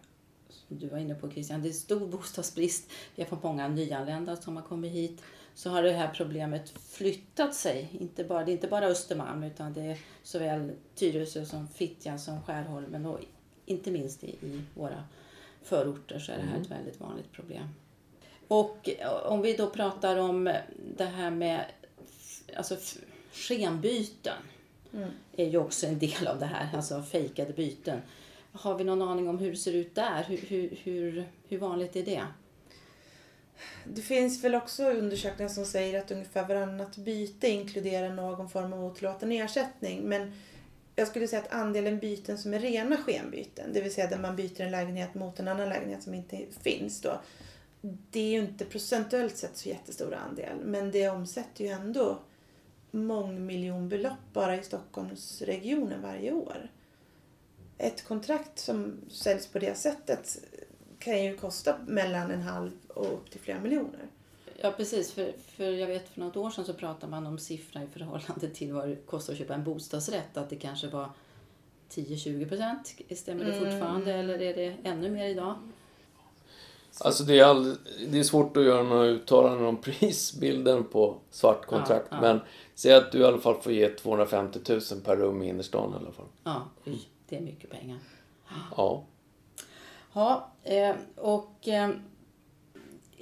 som 0.48 0.78
du 0.78 0.88
var 0.88 0.98
inne 0.98 1.14
på 1.14 1.30
Christian, 1.30 1.62
det 1.62 1.68
är 1.68 1.72
stor 1.72 2.06
bostadsbrist. 2.06 2.90
Vi 3.14 3.22
har 3.22 3.28
fått 3.30 3.42
många 3.42 3.68
nyanlända 3.68 4.36
som 4.36 4.56
har 4.56 4.62
kommit 4.62 4.92
hit. 4.92 5.22
Så 5.54 5.70
har 5.70 5.82
det 5.82 5.92
här 5.92 6.10
problemet 6.14 6.70
flyttat 6.90 7.54
sig. 7.54 7.88
Inte 8.00 8.24
bara, 8.24 8.44
det 8.44 8.50
är 8.50 8.52
inte 8.52 8.68
bara 8.68 8.86
Östermalm 8.86 9.42
utan 9.42 9.72
det 9.72 9.82
är 9.82 9.98
såväl 10.22 10.72
Tyresö 10.94 11.44
som 11.44 11.68
Fittja 11.68 12.18
som 12.18 12.42
Skärholmen 12.42 13.06
och 13.06 13.18
inte 13.66 13.90
minst 13.90 14.24
i, 14.24 14.30
i 14.30 14.62
våra 14.74 15.04
förorter 15.62 16.18
så 16.18 16.32
är 16.32 16.36
det 16.36 16.42
här 16.42 16.60
ett 16.60 16.70
väldigt 16.70 17.00
vanligt 17.00 17.32
problem. 17.32 17.68
Och 18.48 18.88
eh, 18.98 19.10
om 19.26 19.42
vi 19.42 19.56
då 19.56 19.70
pratar 19.70 20.16
om 20.16 20.52
det 20.96 21.04
här 21.04 21.30
med 21.30 21.64
alltså, 22.56 22.76
skenbyten 23.32 24.36
Mm. 24.92 25.10
är 25.36 25.50
ju 25.50 25.58
också 25.58 25.86
en 25.86 25.98
del 25.98 26.26
av 26.26 26.38
det 26.38 26.46
här, 26.46 26.76
alltså 26.76 27.02
fejkade 27.02 27.52
byten. 27.52 28.00
Har 28.52 28.78
vi 28.78 28.84
någon 28.84 29.02
aning 29.02 29.28
om 29.28 29.38
hur 29.38 29.50
det 29.50 29.56
ser 29.56 29.72
ut 29.72 29.94
där? 29.94 30.24
Hur, 30.24 30.36
hur, 30.36 30.78
hur, 30.82 31.24
hur 31.48 31.58
vanligt 31.58 31.96
är 31.96 32.04
det? 32.04 32.22
Det 33.84 34.02
finns 34.02 34.44
väl 34.44 34.54
också 34.54 34.84
undersökningar 34.84 35.48
som 35.48 35.64
säger 35.64 36.00
att 36.00 36.10
ungefär 36.10 36.48
varannat 36.48 36.96
byte 36.96 37.48
inkluderar 37.48 38.14
någon 38.14 38.50
form 38.50 38.72
av 38.72 38.84
otillåten 38.84 39.32
ersättning. 39.32 40.02
Men 40.02 40.32
jag 40.96 41.08
skulle 41.08 41.28
säga 41.28 41.42
att 41.42 41.52
andelen 41.52 41.98
byten 41.98 42.38
som 42.38 42.54
är 42.54 42.58
rena 42.58 42.96
skenbyten, 42.96 43.72
det 43.72 43.80
vill 43.80 43.94
säga 43.94 44.06
där 44.06 44.18
man 44.18 44.36
byter 44.36 44.60
en 44.60 44.70
lägenhet 44.70 45.14
mot 45.14 45.40
en 45.40 45.48
annan 45.48 45.68
lägenhet 45.68 46.02
som 46.02 46.14
inte 46.14 46.38
finns 46.62 47.00
då. 47.00 47.20
Det 48.10 48.20
är 48.20 48.30
ju 48.30 48.40
inte 48.40 48.64
procentuellt 48.64 49.36
sett 49.36 49.56
så 49.56 49.68
jättestor 49.68 50.14
andel, 50.14 50.58
men 50.64 50.90
det 50.90 51.08
omsätter 51.08 51.64
ju 51.64 51.70
ändå 51.70 52.18
mångmiljonbelopp 52.90 54.32
bara 54.32 54.56
i 54.56 54.62
Stockholmsregionen 54.62 56.02
varje 56.02 56.32
år. 56.32 56.70
Ett 57.78 58.04
kontrakt 58.04 58.58
som 58.58 59.00
säljs 59.10 59.46
på 59.46 59.58
det 59.58 59.74
sättet 59.74 60.38
kan 60.98 61.24
ju 61.24 61.36
kosta 61.36 61.78
mellan 61.86 62.30
en 62.30 62.42
halv 62.42 62.70
och 63.00 63.12
upp 63.12 63.30
till 63.30 63.40
flera 63.40 63.60
miljoner. 63.60 64.06
Ja 64.62 64.72
precis, 64.76 65.12
för, 65.12 65.32
för 65.56 65.70
jag 65.70 65.86
vet 65.86 66.08
för 66.08 66.20
något 66.20 66.36
år 66.36 66.50
sedan 66.50 66.64
så 66.64 66.74
pratade 66.74 67.10
man 67.10 67.26
om 67.26 67.38
siffror 67.38 67.82
i 67.82 67.86
förhållande 67.86 68.48
till 68.48 68.72
vad 68.72 68.88
det 68.88 68.96
kostar 68.96 69.32
att 69.32 69.38
köpa 69.38 69.54
en 69.54 69.64
bostadsrätt. 69.64 70.36
Att 70.36 70.50
det 70.50 70.56
kanske 70.56 70.88
var 70.88 71.10
10-20 71.90 72.48
procent. 72.48 72.94
Stämmer 73.16 73.44
det 73.44 73.52
fortfarande 73.52 74.14
eller 74.14 74.42
är 74.42 74.54
det 74.54 74.76
ännu 74.84 75.10
mer 75.10 75.28
idag? 75.28 75.54
Alltså 76.98 77.24
det 77.24 77.38
är, 77.38 77.44
all, 77.44 77.76
det 78.08 78.18
är 78.18 78.22
svårt 78.22 78.56
att 78.56 78.64
göra 78.64 78.82
några 78.82 79.06
uttalanden 79.06 79.66
om 79.66 79.76
prisbilden 79.82 80.84
på 80.84 81.16
svart 81.30 81.66
kontrakt. 81.66 82.06
Ja, 82.10 82.16
ja. 82.16 82.20
Men 82.20 82.40
säg 82.74 82.94
att 82.94 83.12
du 83.12 83.18
i 83.18 83.24
alla 83.24 83.38
fall 83.38 83.60
får 83.60 83.72
ge 83.72 83.88
250 83.88 84.58
000 84.68 84.80
per 85.04 85.16
rum 85.16 85.42
i 85.42 85.48
innerstan 85.48 85.92
i 85.92 85.96
alla 85.96 86.12
fall. 86.12 86.26
Ja, 86.44 86.62
det 87.28 87.36
är 87.36 87.40
mycket 87.40 87.70
pengar. 87.70 87.98
Ja. 88.76 89.04
Ja, 90.12 90.52
eh, 90.62 90.94
och 91.16 91.68
eh, 91.68 91.90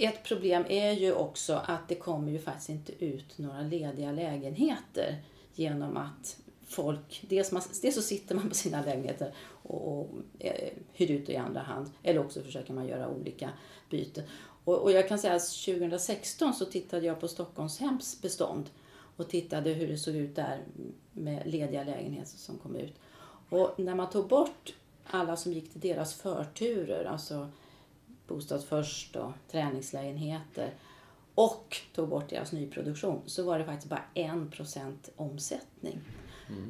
ett 0.04 0.24
problem 0.24 0.64
är 0.68 0.92
ju 0.92 1.12
också 1.12 1.62
att 1.66 1.88
det 1.88 1.94
kommer 1.94 2.32
ju 2.32 2.38
faktiskt 2.38 2.68
inte 2.68 3.04
ut 3.04 3.38
några 3.38 3.60
lediga 3.60 4.12
lägenheter 4.12 5.22
genom 5.54 5.96
att 5.96 6.36
folk, 6.66 7.24
dels, 7.28 7.52
man, 7.52 7.62
dels 7.82 7.94
så 7.94 8.02
sitter 8.02 8.34
man 8.34 8.48
på 8.48 8.54
sina 8.54 8.84
lägenheter 8.84 9.34
och, 9.62 9.98
och 9.98 10.08
eh, 10.38 10.70
hyr 10.92 11.10
ut 11.10 11.28
i 11.28 11.36
andra 11.36 11.60
hand 11.60 11.90
eller 12.02 12.20
också 12.20 12.42
försöker 12.42 12.72
man 12.72 12.86
göra 12.86 13.08
olika 13.08 13.50
byten. 13.90 14.24
Och, 14.64 14.78
och 14.78 14.92
jag 14.92 15.08
kan 15.08 15.18
säga 15.18 15.34
att 15.34 15.50
2016 15.64 16.54
så 16.54 16.64
tittade 16.64 17.06
jag 17.06 17.20
på 17.20 17.28
Stockholmshems 17.28 18.22
bestånd 18.22 18.70
och 19.16 19.28
tittade 19.28 19.70
hur 19.70 19.88
det 19.88 19.98
såg 19.98 20.14
ut 20.14 20.36
där 20.36 20.60
med 21.12 21.46
lediga 21.46 21.84
lägenheter 21.84 22.38
som 22.38 22.58
kom 22.58 22.76
ut. 22.76 22.94
Och 23.50 23.78
när 23.78 23.94
man 23.94 24.10
tog 24.10 24.28
bort 24.28 24.74
alla 25.06 25.36
som 25.36 25.52
gick 25.52 25.72
till 25.72 25.80
deras 25.80 26.14
förturer, 26.14 27.04
alltså 27.04 27.48
Bostad 28.28 28.64
först 28.64 29.16
och 29.16 29.32
träningslägenheter 29.50 30.74
och 31.34 31.76
tog 31.94 32.08
bort 32.08 32.28
deras 32.28 32.52
nyproduktion 32.52 33.22
så 33.26 33.42
var 33.42 33.58
det 33.58 33.64
faktiskt 33.64 33.90
bara 33.90 34.04
1% 34.14 34.96
omsättning. 35.16 36.00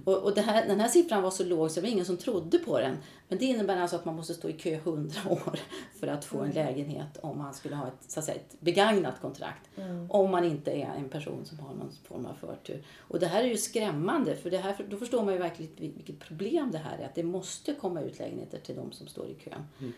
Och, 0.05 0.17
och 0.17 0.35
det 0.35 0.41
här, 0.41 0.67
den 0.67 0.81
här 0.81 0.88
siffran 0.88 1.23
var 1.23 1.31
så 1.31 1.45
låg 1.45 1.71
så 1.71 1.81
det 1.81 1.87
var 1.87 1.93
ingen 1.93 2.05
som 2.05 2.17
trodde 2.17 2.59
på 2.59 2.79
den. 2.79 2.97
Men 3.29 3.38
det 3.38 3.45
innebär 3.45 3.77
alltså 3.77 3.97
att 3.97 4.05
man 4.05 4.17
måste 4.17 4.35
stå 4.35 4.49
i 4.49 4.53
kö 4.53 4.75
100 4.75 5.21
år 5.31 5.59
för 6.00 6.07
att 6.07 6.25
få 6.25 6.41
en 6.41 6.50
lägenhet 6.50 7.19
om 7.23 7.38
man 7.38 7.55
skulle 7.55 7.77
ha 7.77 7.88
ett, 7.88 8.11
så 8.11 8.21
att 8.21 8.27
säga, 8.27 8.37
ett 8.37 8.61
begagnat 8.61 9.21
kontrakt. 9.21 9.71
Om 10.09 10.31
man 10.31 10.45
inte 10.45 10.71
är 10.71 10.95
en 10.95 11.09
person 11.09 11.45
som 11.45 11.59
har 11.59 11.75
någon 11.75 11.93
form 12.05 12.27
av 12.27 12.35
förtur. 12.35 12.85
Och 12.99 13.21
det 13.21 13.27
här 13.27 13.43
är 13.43 13.49
ju 13.49 13.57
skrämmande 13.57 14.37
för 14.37 14.50
det 14.50 14.59
här, 14.59 14.87
då 14.88 14.97
förstår 14.97 15.25
man 15.25 15.35
ju 15.35 15.41
verkligen 15.41 15.73
vilket 15.77 16.19
problem 16.19 16.71
det 16.71 16.79
här 16.79 16.99
är. 16.99 17.05
Att 17.05 17.15
det 17.15 17.23
måste 17.23 17.75
komma 17.75 18.00
ut 18.00 18.19
lägenheter 18.19 18.59
till 18.59 18.77
de 18.77 18.93
som 18.93 19.07
står 19.07 19.27
i 19.27 19.35
kön. 19.35 19.93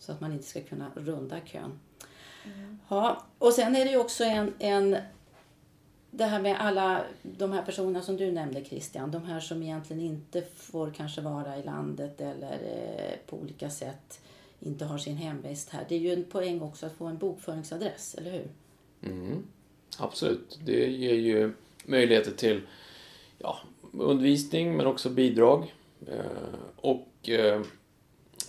Så 0.00 0.12
att 0.12 0.20
man 0.20 0.32
inte 0.32 0.46
ska 0.46 0.60
kunna 0.60 0.90
runda 0.94 1.40
kön. 1.40 1.78
Ja, 2.88 3.24
och 3.38 3.52
sen 3.52 3.76
är 3.76 3.84
det 3.84 3.90
ju 3.90 3.96
också 3.96 4.24
en, 4.24 4.54
en 4.58 4.96
det 6.10 6.24
här 6.24 6.42
med 6.42 6.60
alla 6.60 7.04
de 7.22 7.52
här 7.52 7.62
personerna 7.62 8.02
som 8.02 8.16
du 8.16 8.32
nämnde 8.32 8.64
Christian, 8.64 9.10
de 9.10 9.24
här 9.24 9.40
som 9.40 9.62
egentligen 9.62 10.02
inte 10.02 10.42
får 10.56 10.90
kanske 10.90 11.20
vara 11.20 11.58
i 11.58 11.62
landet 11.62 12.20
eller 12.20 12.52
eh, 12.52 13.30
på 13.30 13.36
olika 13.36 13.70
sätt 13.70 14.20
inte 14.60 14.84
har 14.84 14.98
sin 14.98 15.16
hemvist 15.16 15.70
här. 15.70 15.86
Det 15.88 15.94
är 15.94 15.98
ju 15.98 16.12
en 16.12 16.24
poäng 16.24 16.60
också 16.60 16.86
att 16.86 16.92
få 16.92 17.06
en 17.06 17.18
bokföringsadress, 17.18 18.14
eller 18.14 18.30
hur? 18.30 18.48
Mm, 19.02 19.42
absolut. 19.98 20.58
Det 20.64 20.90
ger 20.90 21.14
ju 21.14 21.52
möjligheter 21.84 22.30
till 22.30 22.60
ja, 23.38 23.58
undervisning 23.92 24.76
men 24.76 24.86
också 24.86 25.10
bidrag. 25.10 25.74
Eh, 26.06 26.24
och 26.76 27.28
eh, 27.28 27.62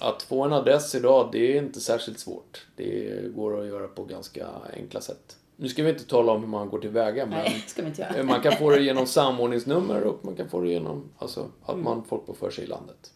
att 0.01 0.24
få 0.24 0.43
en 0.43 0.53
adress 0.53 0.96
idag, 0.96 1.29
det 1.31 1.58
är 1.58 1.62
inte 1.62 1.79
särskilt 1.79 2.20
svårt. 2.20 2.67
Det 2.75 3.36
går 3.36 3.62
att 3.62 3.67
göra 3.67 3.88
på 3.88 4.03
ganska 4.03 4.48
enkla 4.74 5.01
sätt. 5.01 5.38
Nu 5.55 5.70
ska 5.70 5.84
vi 5.84 5.89
inte 5.89 6.05
tala 6.05 6.31
om 6.31 6.41
hur 6.41 6.48
man 6.48 6.70
går 6.70 6.79
tillväga, 6.79 7.25
men 7.25 7.43
Nej, 7.43 7.63
ska 7.67 7.81
vi 7.81 7.88
inte 7.88 8.01
göra. 8.01 8.24
man 8.24 8.41
kan 8.41 8.58
få 8.58 8.70
det 8.70 8.81
genom 8.81 9.08
samordningsnummer 9.08 10.03
och 10.03 10.25
man 10.25 10.36
kan 10.36 10.50
få 10.50 10.62
det 10.62 10.70
genom 10.70 11.10
alltså, 11.17 11.50
att 11.65 11.77
man 11.77 12.03
folkbokför 12.03 12.50
sig 12.50 12.63
i 12.63 12.67
landet. 12.67 13.12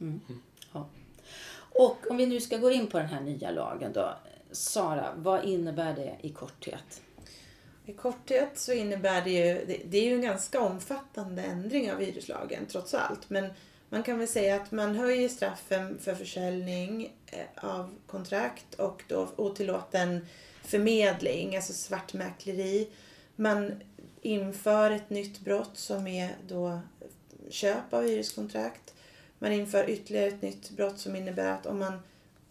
Ja. 0.73 0.87
Och 1.79 1.97
om 2.09 2.17
vi 2.17 2.25
nu 2.25 2.41
ska 2.41 2.57
gå 2.57 2.71
in 2.71 2.87
på 2.87 2.97
den 2.97 3.07
här 3.07 3.21
nya 3.21 3.51
lagen 3.51 3.93
då. 3.93 4.13
Sara, 4.51 5.13
vad 5.15 5.43
innebär 5.43 5.95
det 5.95 6.15
i 6.21 6.29
korthet? 6.29 7.01
I 7.85 7.93
korthet 7.93 8.49
så 8.59 8.73
innebär 8.73 9.21
det 9.21 9.29
ju, 9.29 9.65
det, 9.65 9.81
det 9.85 9.97
är 9.97 10.03
ju 10.03 10.15
en 10.15 10.21
ganska 10.21 10.61
omfattande 10.61 11.41
ändring 11.41 11.91
av 11.91 11.99
hyreslagen 11.99 12.65
trots 12.65 12.93
allt. 12.93 13.29
Men 13.29 13.49
man 13.95 14.03
kan 14.03 14.19
väl 14.19 14.27
säga 14.27 14.55
att 14.55 14.71
man 14.71 14.95
höjer 14.95 15.29
straffen 15.29 15.99
för 15.99 16.15
försäljning 16.15 17.13
eh, 17.25 17.65
av 17.65 17.95
kontrakt 18.07 18.73
och 18.73 19.03
då 19.07 19.27
otillåten 19.35 20.27
förmedling, 20.63 21.55
alltså 21.55 21.73
svartmäkleri. 21.73 22.87
Man 23.35 23.83
inför 24.21 24.91
ett 24.91 25.09
nytt 25.09 25.39
brott 25.39 25.77
som 25.77 26.07
är 26.07 26.35
då 26.47 26.79
köp 27.49 27.93
av 27.93 28.03
hyreskontrakt. 28.03 28.93
Man 29.39 29.51
inför 29.51 29.89
ytterligare 29.89 30.27
ett 30.27 30.41
nytt 30.41 30.69
brott 30.69 30.99
som 30.99 31.15
innebär 31.15 31.51
att 31.51 31.65
om 31.65 31.79
man 31.79 31.99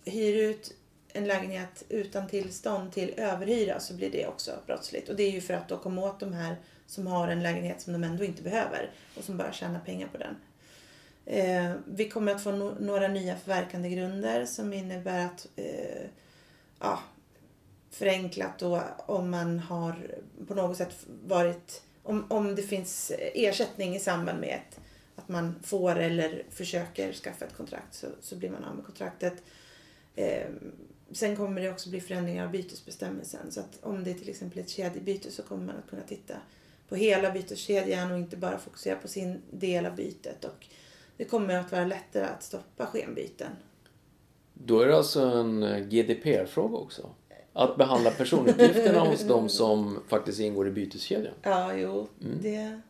hyr 0.05 0.37
ut 0.37 0.75
en 1.09 1.27
lägenhet 1.27 1.85
utan 1.89 2.29
tillstånd 2.29 2.93
till 2.93 3.15
överhyra 3.17 3.81
så 3.81 3.95
blir 3.95 4.11
det 4.11 4.27
också 4.27 4.51
brottsligt. 4.67 5.09
Och 5.09 5.17
det 5.17 5.23
är 5.23 5.31
ju 5.31 5.41
för 5.41 5.55
att 5.55 5.69
då 5.69 5.79
komma 5.79 6.03
åt 6.03 6.21
de 6.21 6.33
här 6.33 6.57
som 6.87 7.07
har 7.07 7.29
en 7.29 7.43
lägenhet 7.43 7.81
som 7.81 7.93
de 7.93 8.05
ändå 8.05 8.25
inte 8.25 8.43
behöver 8.43 8.91
och 9.17 9.25
som 9.25 9.37
bara 9.37 9.53
tjänar 9.53 9.81
pengar 9.81 10.09
på 10.09 10.19
den. 10.19 10.37
Eh, 11.26 11.73
vi 11.87 12.09
kommer 12.09 12.35
att 12.35 12.43
få 12.43 12.50
no- 12.50 12.81
några 12.81 13.09
nya 13.09 13.37
förverkande 13.37 13.88
grunder 13.88 14.47
som 14.47 14.73
innebär 14.73 15.26
att 15.26 15.49
eh, 15.57 16.07
ja, 16.81 16.99
förenklat 17.90 18.59
då 18.59 18.83
om 19.07 19.31
man 19.31 19.59
har 19.59 20.16
på 20.49 20.54
något 20.54 20.76
sätt 20.76 21.07
varit 21.25 21.83
om, 22.02 22.26
om 22.31 22.54
det 22.54 22.62
finns 22.62 23.12
ersättning 23.19 23.97
i 23.97 24.00
samband 24.00 24.40
med 24.40 24.49
ett, 24.49 24.81
att 25.16 25.28
man 25.28 25.54
får 25.62 25.97
eller 25.97 26.43
försöker 26.50 27.12
skaffa 27.12 27.45
ett 27.45 27.57
kontrakt 27.57 27.95
så, 27.95 28.07
så 28.21 28.37
blir 28.37 28.50
man 28.50 28.64
av 28.64 28.76
med 28.76 28.85
kontraktet. 28.85 29.43
Eh, 30.16 30.47
sen 31.12 31.37
kommer 31.37 31.61
det 31.61 31.71
också 31.71 31.90
bli 31.90 32.00
förändringar 32.00 32.45
av 32.45 32.50
bytesbestämmelsen 32.50 33.52
så 33.52 33.61
att 33.61 33.78
om 33.83 34.04
det 34.04 34.11
är 34.11 34.14
till 34.14 34.28
exempel 34.28 34.59
ett 34.59 34.69
kedjebyte 34.69 35.31
så 35.31 35.43
kommer 35.43 35.66
man 35.66 35.76
att 35.76 35.90
kunna 35.90 36.02
titta 36.02 36.35
på 36.88 36.97
hela 36.97 37.31
byteskedjan 37.31 38.12
och 38.12 38.19
inte 38.19 38.37
bara 38.37 38.59
fokusera 38.59 38.97
på 38.97 39.09
sin 39.09 39.43
del 39.50 39.87
av 39.87 39.97
bytet. 39.97 40.45
Och 40.45 40.66
det 41.16 41.25
kommer 41.25 41.54
att 41.54 41.73
vara 41.73 41.85
lättare 41.85 42.25
att 42.25 42.42
stoppa 42.42 42.87
skenbyten. 42.87 43.50
Då 44.54 44.80
är 44.80 44.87
det 44.87 44.97
alltså 44.97 45.21
en 45.21 45.62
eh, 45.62 45.78
GDPR-fråga 45.78 46.76
också. 46.76 47.11
Att 47.52 47.76
behandla 47.76 48.11
personuppgifterna 48.11 49.00
hos 49.00 49.23
de 49.23 49.49
som 49.49 50.02
faktiskt 50.09 50.40
ingår 50.40 50.68
i 50.68 50.71
byteskedjan. 50.71 51.35
Ja, 51.42 51.75
jo. 51.75 52.09
Det, 52.40 52.80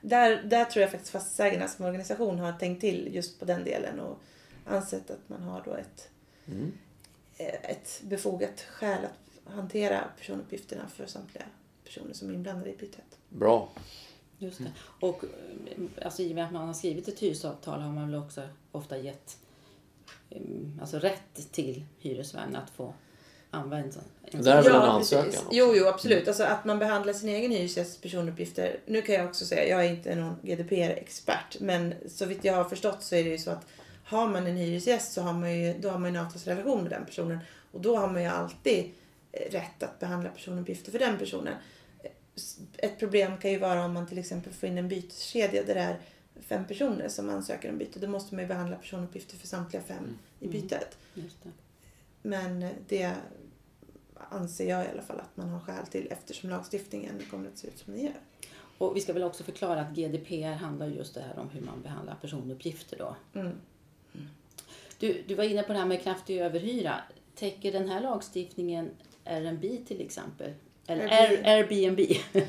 där, 0.00 0.42
där 0.42 0.64
tror 0.64 0.80
jag 0.80 0.90
faktiskt 0.90 1.12
Fastighetsägarna 1.12 1.68
som 1.68 1.84
organisation 1.84 2.38
har 2.38 2.52
tänkt 2.52 2.80
till 2.80 3.14
just 3.14 3.40
på 3.40 3.44
den 3.44 3.64
delen 3.64 4.00
och 4.00 4.18
ansett 4.66 5.10
att 5.10 5.28
man 5.28 5.42
har 5.42 5.62
då 5.64 5.74
ett, 5.74 6.08
eh, 7.36 7.70
ett 7.70 8.00
befogat 8.02 8.60
skäl 8.60 9.04
att 9.04 9.54
hantera 9.54 10.04
personuppgifterna 10.18 10.88
för 10.88 11.06
samtliga 11.06 11.44
personer 11.84 12.12
som 12.12 12.30
är 12.30 12.34
inblandade 12.34 12.70
i 12.70 12.76
bytet. 12.76 13.18
Bra. 13.28 13.68
Just 14.38 14.58
det. 14.58 14.72
Och 15.00 15.24
eh, 15.24 16.04
alltså, 16.04 16.22
i 16.22 16.30
och 16.30 16.34
med 16.34 16.44
att 16.44 16.52
man 16.52 16.66
har 16.66 16.74
skrivit 16.74 17.08
ett 17.08 17.20
hyresavtal 17.20 17.80
har 17.80 17.92
man 17.92 18.10
väl 18.10 18.20
också 18.20 18.42
ofta 18.72 18.98
gett 18.98 19.38
um, 20.30 20.78
alltså, 20.80 20.98
rätt 20.98 21.52
till 21.52 21.84
hyresvärden 21.98 22.56
att 22.56 22.70
få 22.70 22.94
använda 23.50 23.98
en 24.22 24.42
Det 24.42 24.50
här 24.50 24.58
är 24.58 24.62
väl 24.62 24.74
en 24.74 24.98
precis. 24.98 25.12
ansökan 25.12 25.28
också? 25.28 25.48
Jo, 25.52 25.72
jo, 25.76 25.86
absolut. 25.86 26.28
Alltså 26.28 26.44
att 26.44 26.64
man 26.64 26.78
behandlar 26.78 27.12
sin 27.12 27.28
egen 27.28 27.50
hyresgästs 27.50 28.00
personuppgifter. 28.00 28.80
Nu 28.86 29.02
kan 29.02 29.14
jag 29.14 29.26
också 29.26 29.44
säga, 29.44 29.68
jag 29.68 29.86
är 29.86 29.90
inte 29.90 30.14
någon 30.14 30.36
GDPR-expert, 30.42 31.60
men 31.60 31.94
så 32.08 32.26
vitt 32.26 32.44
jag 32.44 32.54
har 32.54 32.64
förstått 32.64 33.02
så 33.02 33.14
är 33.14 33.24
det 33.24 33.30
ju 33.30 33.38
så 33.38 33.50
att 33.50 33.66
har 34.04 34.28
man 34.28 34.46
en 34.46 34.56
hyresgäst 34.56 35.12
så 35.12 35.22
har 35.22 35.32
man 35.32 35.58
ju, 35.58 35.74
då 35.78 35.90
har 35.90 35.98
man 35.98 36.12
ju 36.12 36.18
en 36.18 36.26
avtalsrelation 36.26 36.82
med 36.82 36.90
den 36.90 37.06
personen 37.06 37.38
och 37.72 37.80
då 37.80 37.96
har 37.96 38.08
man 38.08 38.22
ju 38.22 38.28
alltid 38.28 38.90
eh, 39.32 39.50
rätt 39.50 39.82
att 39.82 40.00
behandla 40.00 40.30
personuppgifter 40.30 40.92
för 40.92 40.98
den 40.98 41.18
personen. 41.18 41.54
Ett 42.76 42.98
problem 42.98 43.38
kan 43.38 43.50
ju 43.50 43.58
vara 43.58 43.84
om 43.84 43.92
man 43.92 44.06
till 44.06 44.18
exempel 44.18 44.52
får 44.52 44.68
in 44.68 44.78
en 44.78 44.88
byteskedja 44.88 45.64
där 45.64 45.74
det 45.74 45.80
är 45.80 45.98
fem 46.40 46.66
personer 46.66 47.08
som 47.08 47.30
ansöker 47.30 47.70
om 47.70 47.78
byte. 47.78 48.00
Då 48.00 48.08
måste 48.08 48.34
man 48.34 48.44
ju 48.44 48.48
behandla 48.48 48.76
personuppgifter 48.76 49.36
för 49.36 49.46
samtliga 49.46 49.82
fem 49.82 50.18
i 50.40 50.48
bytet. 50.48 50.98
Just 51.14 51.42
det. 51.42 51.50
Men 52.22 52.68
det 52.88 53.14
anser 54.30 54.68
jag 54.68 54.84
i 54.84 54.88
alla 54.88 55.02
fall 55.02 55.20
att 55.20 55.36
man 55.36 55.48
har 55.48 55.60
skäl 55.60 55.86
till 55.86 56.08
eftersom 56.10 56.50
lagstiftningen 56.50 57.22
kommer 57.30 57.48
att 57.48 57.58
se 57.58 57.68
ut 57.68 57.78
som 57.78 57.92
den 57.92 58.02
gör. 58.02 58.20
Och 58.78 58.96
vi 58.96 59.00
ska 59.00 59.12
väl 59.12 59.22
också 59.22 59.44
förklara 59.44 59.80
att 59.80 59.96
GDPR 59.96 60.52
handlar 60.52 60.86
just 60.86 61.14
det 61.14 61.20
här 61.20 61.38
om 61.38 61.50
hur 61.50 61.60
man 61.60 61.82
behandlar 61.82 62.14
personuppgifter 62.20 62.98
då. 62.98 63.16
Mm. 63.40 63.58
Du, 64.98 65.22
du 65.28 65.34
var 65.34 65.44
inne 65.44 65.62
på 65.62 65.72
det 65.72 65.78
här 65.78 65.86
med 65.86 66.02
kraftig 66.02 66.38
överhyra. 66.38 67.00
Täcker 67.34 67.72
den 67.72 67.88
här 67.88 68.00
lagstiftningen 68.00 68.90
Airbnb 69.24 69.86
till 69.86 70.00
exempel? 70.00 70.52
Eller 70.86 71.08
Air, 71.08 71.42
Airbnb? 71.44 72.00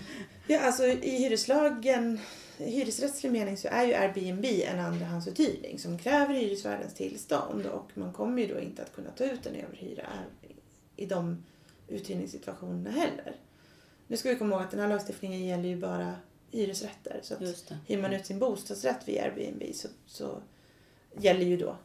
Ja, 0.47 0.59
alltså 0.59 0.85
i 0.85 1.17
hyreslagen, 1.17 2.19
i 2.57 2.71
hyresrättslig 2.71 3.31
mening 3.31 3.57
så 3.57 3.67
är 3.67 3.85
ju 3.85 3.93
Airbnb 3.93 4.45
en 4.45 4.79
andrahandsuthyrning 4.79 5.79
som 5.79 5.99
kräver 5.99 6.33
hyresvärdens 6.33 6.93
tillstånd 6.93 7.65
och 7.65 7.91
man 7.93 8.13
kommer 8.13 8.41
ju 8.41 8.53
då 8.53 8.59
inte 8.59 8.83
att 8.83 8.95
kunna 8.95 9.09
ta 9.11 9.23
ut 9.23 9.45
en 9.45 9.55
överhyra 9.55 10.09
i 10.95 11.05
de 11.05 11.43
uthyrningssituationerna 11.87 12.89
heller. 12.89 13.35
Nu 14.07 14.17
ska 14.17 14.29
vi 14.29 14.35
komma 14.35 14.55
ihåg 14.55 14.63
att 14.63 14.71
den 14.71 14.79
här 14.79 14.87
lagstiftningen 14.87 15.45
gäller 15.45 15.69
ju 15.69 15.75
bara 15.75 16.15
hyresrätter. 16.51 17.19
Så 17.23 17.33
att 17.33 17.71
hyr 17.87 18.01
man 18.01 18.13
ut 18.13 18.25
sin 18.25 18.39
bostadsrätt 18.39 19.07
via 19.07 19.23
Airbnb 19.23 19.63
så, 19.75 19.87
så 20.05 20.41
gäller 21.17 21.45
ju 21.45 21.57
då 21.57 21.77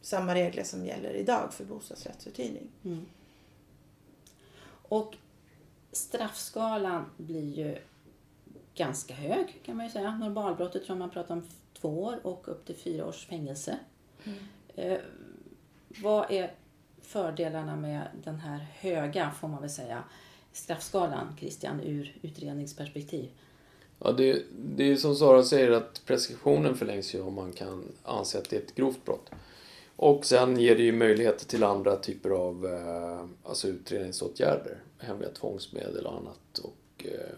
samma 0.00 0.34
regler 0.34 0.64
som 0.64 0.86
gäller 0.86 1.14
idag 1.14 1.54
för 1.54 1.64
bostadsrättsuthyrning. 1.64 2.68
Mm. 2.84 3.06
Och 4.88 5.14
straffskalan 5.94 7.04
blir 7.16 7.58
ju 7.58 7.78
ganska 8.74 9.14
hög 9.14 9.60
kan 9.64 9.76
man 9.76 9.86
ju 9.86 9.92
säga. 9.92 10.16
Normalbrottet 10.16 10.84
tror 10.84 10.96
man 10.96 11.10
pratar 11.10 11.34
om 11.34 11.42
två 11.80 12.02
år 12.02 12.20
och 12.22 12.48
upp 12.48 12.66
till 12.66 12.76
fyra 12.76 13.06
års 13.06 13.26
fängelse. 13.26 13.78
Eh, 14.74 14.98
vad 16.02 16.30
är 16.30 16.54
fördelarna 17.02 17.76
med 17.76 18.06
den 18.24 18.40
här 18.40 18.58
höga, 18.58 19.30
får 19.40 19.48
man 19.48 19.60
väl 19.60 19.70
säga, 19.70 20.04
straffskalan, 20.52 21.36
Christian, 21.38 21.80
ur 21.80 22.16
utredningsperspektiv? 22.22 23.30
Ja, 23.98 24.12
det, 24.12 24.42
det 24.76 24.92
är 24.92 24.96
som 24.96 25.16
Sara 25.16 25.42
säger 25.42 25.70
att 25.70 26.02
preskriptionen 26.06 26.76
förlängs 26.76 27.14
ju 27.14 27.22
om 27.22 27.34
man 27.34 27.52
kan 27.52 27.84
anse 28.02 28.38
att 28.38 28.50
det 28.50 28.56
är 28.56 28.60
ett 28.60 28.74
grovt 28.74 29.04
brott. 29.04 29.30
Och 29.96 30.24
sen 30.24 30.60
ger 30.60 30.76
det 30.76 30.82
ju 30.82 30.92
möjligheter 30.92 31.46
till 31.46 31.64
andra 31.64 31.96
typer 31.96 32.30
av 32.30 32.66
eh, 32.66 33.48
alltså 33.50 33.68
utredningsåtgärder. 33.68 34.78
Hemliga 35.04 35.30
tvångsmedel 35.30 36.06
och 36.06 36.12
annat. 36.12 36.58
Och 36.58 37.06
eh, 37.06 37.34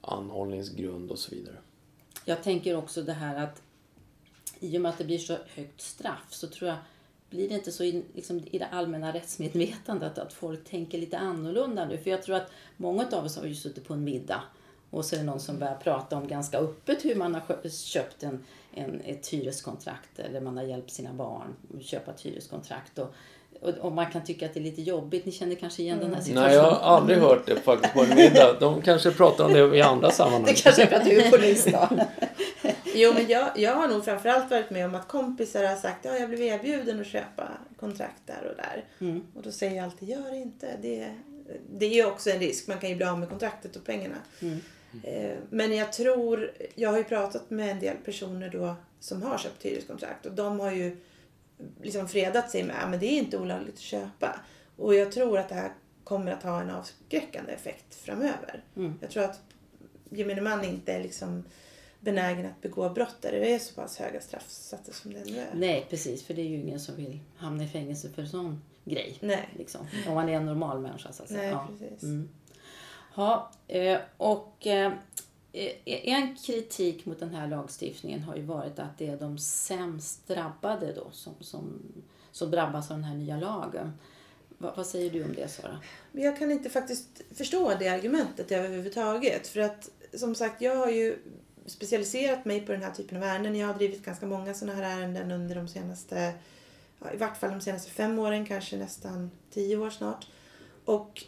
anhållningsgrund 0.00 1.10
och 1.10 1.18
så 1.18 1.34
vidare. 1.34 1.56
Jag 2.24 2.42
tänker 2.42 2.76
också 2.76 3.02
det 3.02 3.12
här 3.12 3.44
att 3.44 3.62
i 4.60 4.78
och 4.78 4.82
med 4.82 4.90
att 4.90 4.98
det 4.98 5.04
blir 5.04 5.18
så 5.18 5.36
högt 5.54 5.80
straff 5.80 6.26
så 6.30 6.46
tror 6.46 6.70
jag 6.70 6.78
blir 7.30 7.48
det 7.48 7.54
inte 7.54 7.72
så 7.72 7.84
i, 7.84 8.04
liksom, 8.14 8.42
i 8.50 8.58
det 8.58 8.66
allmänna 8.66 9.12
rättsmedvetandet 9.12 10.18
att 10.18 10.32
folk 10.32 10.64
tänker 10.64 10.98
lite 10.98 11.18
annorlunda 11.18 11.86
nu. 11.86 11.98
För 11.98 12.10
jag 12.10 12.22
tror 12.22 12.36
att 12.36 12.50
många 12.76 13.06
av 13.12 13.24
oss 13.24 13.36
har 13.36 13.46
ju 13.46 13.54
suttit 13.54 13.84
på 13.84 13.94
en 13.94 14.04
middag 14.04 14.42
och 14.90 15.04
så 15.04 15.16
är 15.16 15.20
det 15.20 15.26
någon 15.26 15.40
som 15.40 15.58
börjar 15.58 15.74
prata 15.74 16.16
om 16.16 16.28
ganska 16.28 16.58
öppet 16.58 17.04
hur 17.04 17.14
man 17.14 17.34
har 17.34 17.68
köpt 17.68 18.22
en, 18.22 18.44
en, 18.74 19.00
ett 19.00 19.28
hyreskontrakt 19.28 20.18
eller 20.18 20.40
man 20.40 20.56
har 20.56 20.64
hjälpt 20.64 20.90
sina 20.90 21.12
barn 21.12 21.56
att 21.76 21.84
köpa 21.84 22.10
ett 22.10 22.20
hyreskontrakt. 22.20 22.98
Och, 22.98 23.14
och, 23.60 23.92
man 23.92 24.10
kan 24.10 24.24
tycka 24.24 24.46
att 24.46 24.54
det 24.54 24.60
är 24.60 24.64
lite 24.64 24.82
jobbigt. 24.82 25.26
Ni 25.26 25.32
känner 25.32 25.54
kanske 25.54 25.82
igen 25.82 25.98
den 26.00 26.14
här 26.14 26.20
situationen? 26.20 26.48
Nej, 26.48 26.56
jag 26.56 26.70
har 26.70 26.96
aldrig 26.96 27.18
hört 27.18 27.46
det 27.46 27.56
faktiskt 27.56 27.94
på 27.94 28.00
en 28.02 28.16
middag. 28.16 28.56
De 28.60 28.82
kanske 28.82 29.10
pratar 29.10 29.44
om 29.44 29.52
det 29.52 29.76
i 29.76 29.82
andra 29.82 30.10
sammanhang. 30.10 30.44
Det 30.44 30.62
kanske 30.62 30.82
är 30.82 30.86
för 30.86 30.96
att 30.96 31.04
du 31.04 31.20
är 31.20 31.30
polis 31.30 31.64
då. 31.64 31.88
Jo, 32.96 33.12
men 33.14 33.28
jag, 33.28 33.48
jag 33.56 33.74
har 33.74 33.88
nog 33.88 34.04
framförallt 34.04 34.50
varit 34.50 34.70
med 34.70 34.86
om 34.86 34.94
att 34.94 35.08
kompisar 35.08 35.64
har 35.64 35.76
sagt 35.76 36.06
att 36.06 36.20
jag 36.20 36.28
blev 36.28 36.42
erbjuden 36.42 37.00
att 37.00 37.06
köpa 37.06 37.48
kontrakt 37.80 38.22
där 38.26 38.50
och 38.50 38.56
där. 38.56 38.84
Mm. 39.00 39.22
Och 39.34 39.42
då 39.42 39.52
säger 39.52 39.76
jag 39.76 39.84
alltid, 39.84 40.08
gör 40.08 40.30
det 40.30 40.36
inte. 40.36 40.68
Det, 40.82 41.14
det 41.70 41.86
är 41.86 41.90
ju 41.90 42.06
också 42.06 42.30
en 42.30 42.38
risk. 42.38 42.68
Man 42.68 42.78
kan 42.78 42.90
ju 42.90 42.96
bli 42.96 43.06
av 43.06 43.18
med 43.18 43.28
kontraktet 43.28 43.76
och 43.76 43.84
pengarna. 43.84 44.16
Mm. 44.40 44.60
Eh, 45.02 45.36
Men 45.50 45.76
jag 45.76 45.92
tror, 45.92 46.52
jag 46.74 46.90
har 46.90 46.98
ju 46.98 47.04
pratat 47.04 47.50
med 47.50 47.70
en 47.70 47.80
del 47.80 47.96
personer 47.96 48.48
då 48.48 48.74
som 49.00 49.22
har 49.22 49.38
köpt 49.38 49.64
hyreskontrakt 49.64 50.26
och 50.26 50.32
de 50.32 50.60
har 50.60 50.72
ju 50.72 50.96
liksom 51.82 52.08
fredat 52.08 52.50
sig 52.50 52.62
med 52.62 52.94
att 52.94 53.00
det 53.00 53.06
är 53.06 53.18
inte 53.18 53.38
olagligt 53.38 53.74
att 53.74 53.80
köpa. 53.80 54.40
Och 54.76 54.94
jag 54.94 55.12
tror 55.12 55.38
att 55.38 55.48
det 55.48 55.54
här 55.54 55.72
kommer 56.04 56.32
att 56.32 56.42
ha 56.42 56.60
en 56.60 56.70
avskräckande 56.70 57.52
effekt 57.52 57.94
framöver. 57.94 58.64
Mm. 58.76 58.94
Jag 59.00 59.10
tror 59.10 59.24
att 59.24 59.40
gemene 60.10 60.40
man 60.40 60.64
inte 60.64 60.92
är 60.92 61.02
liksom 61.02 61.44
benägen 62.00 62.46
att 62.46 62.62
begå 62.62 62.88
brott 62.88 63.16
där 63.20 63.32
det 63.32 63.54
är 63.54 63.58
så 63.58 63.74
pass 63.74 63.98
höga 63.98 64.20
straffsatser 64.20 64.92
som 64.92 65.14
det 65.14 65.24
nu 65.24 65.38
är. 65.38 65.54
Nej, 65.54 65.86
precis. 65.90 66.22
För 66.22 66.34
det 66.34 66.42
är 66.42 66.46
ju 66.46 66.56
ingen 66.56 66.80
som 66.80 66.96
vill 66.96 67.20
hamna 67.36 67.64
i 67.64 67.68
fängelse 67.68 68.10
för 68.10 68.22
en 68.22 68.28
sån 68.28 68.62
grej. 68.84 69.18
Nej. 69.20 69.48
Liksom. 69.58 69.86
Om 70.08 70.14
man 70.14 70.28
är 70.28 70.32
en 70.32 70.46
normal 70.46 70.80
människa 70.80 71.12
så 71.12 71.22
att 71.22 71.28
säga. 71.28 71.40
Nej, 71.40 71.50
ja. 71.50 71.68
precis. 71.78 72.02
Mm. 72.02 72.28
Ja, 73.16 73.50
eh, 73.68 73.98
och 74.16 74.66
eh, 74.66 74.92
Eh, 75.56 75.72
eh, 75.84 76.08
en 76.08 76.36
kritik 76.36 77.06
mot 77.06 77.20
den 77.20 77.34
här 77.34 77.48
lagstiftningen 77.48 78.22
har 78.22 78.36
ju 78.36 78.42
varit 78.42 78.78
att 78.78 78.98
det 78.98 79.06
är 79.06 79.16
de 79.16 79.38
sämst 79.38 80.28
drabbade 80.28 80.92
då 80.92 81.10
som, 81.12 81.34
som, 81.40 81.82
som 82.32 82.50
drabbas 82.50 82.90
av 82.90 82.96
den 82.96 83.04
här 83.04 83.14
nya 83.14 83.36
lagen. 83.36 83.92
Va, 84.58 84.72
vad 84.76 84.86
säger 84.86 85.10
du 85.10 85.24
om 85.24 85.34
det 85.34 85.48
Sara? 85.48 85.78
Jag 86.12 86.38
kan 86.38 86.50
inte 86.50 86.70
faktiskt 86.70 87.22
förstå 87.34 87.74
det 87.78 87.88
argumentet 87.88 88.52
överhuvudtaget. 88.52 89.46
För 89.46 89.60
att 89.60 89.90
som 90.14 90.34
sagt, 90.34 90.62
jag 90.62 90.76
har 90.76 90.90
ju 90.90 91.18
specialiserat 91.66 92.44
mig 92.44 92.66
på 92.66 92.72
den 92.72 92.82
här 92.82 92.92
typen 92.92 93.16
av 93.16 93.22
ärenden. 93.22 93.56
Jag 93.56 93.66
har 93.66 93.74
drivit 93.74 94.04
ganska 94.04 94.26
många 94.26 94.54
sådana 94.54 94.82
här 94.82 95.00
ärenden 95.00 95.30
under 95.30 95.54
de 95.54 95.68
senaste, 95.68 96.32
ja, 97.00 97.12
i 97.12 97.16
vart 97.16 97.36
fall 97.36 97.50
de 97.50 97.60
senaste 97.60 97.90
fem 97.90 98.18
åren, 98.18 98.46
kanske 98.46 98.76
nästan 98.76 99.30
tio 99.50 99.76
år 99.76 99.90
snart. 99.90 100.26
Och 100.84 101.24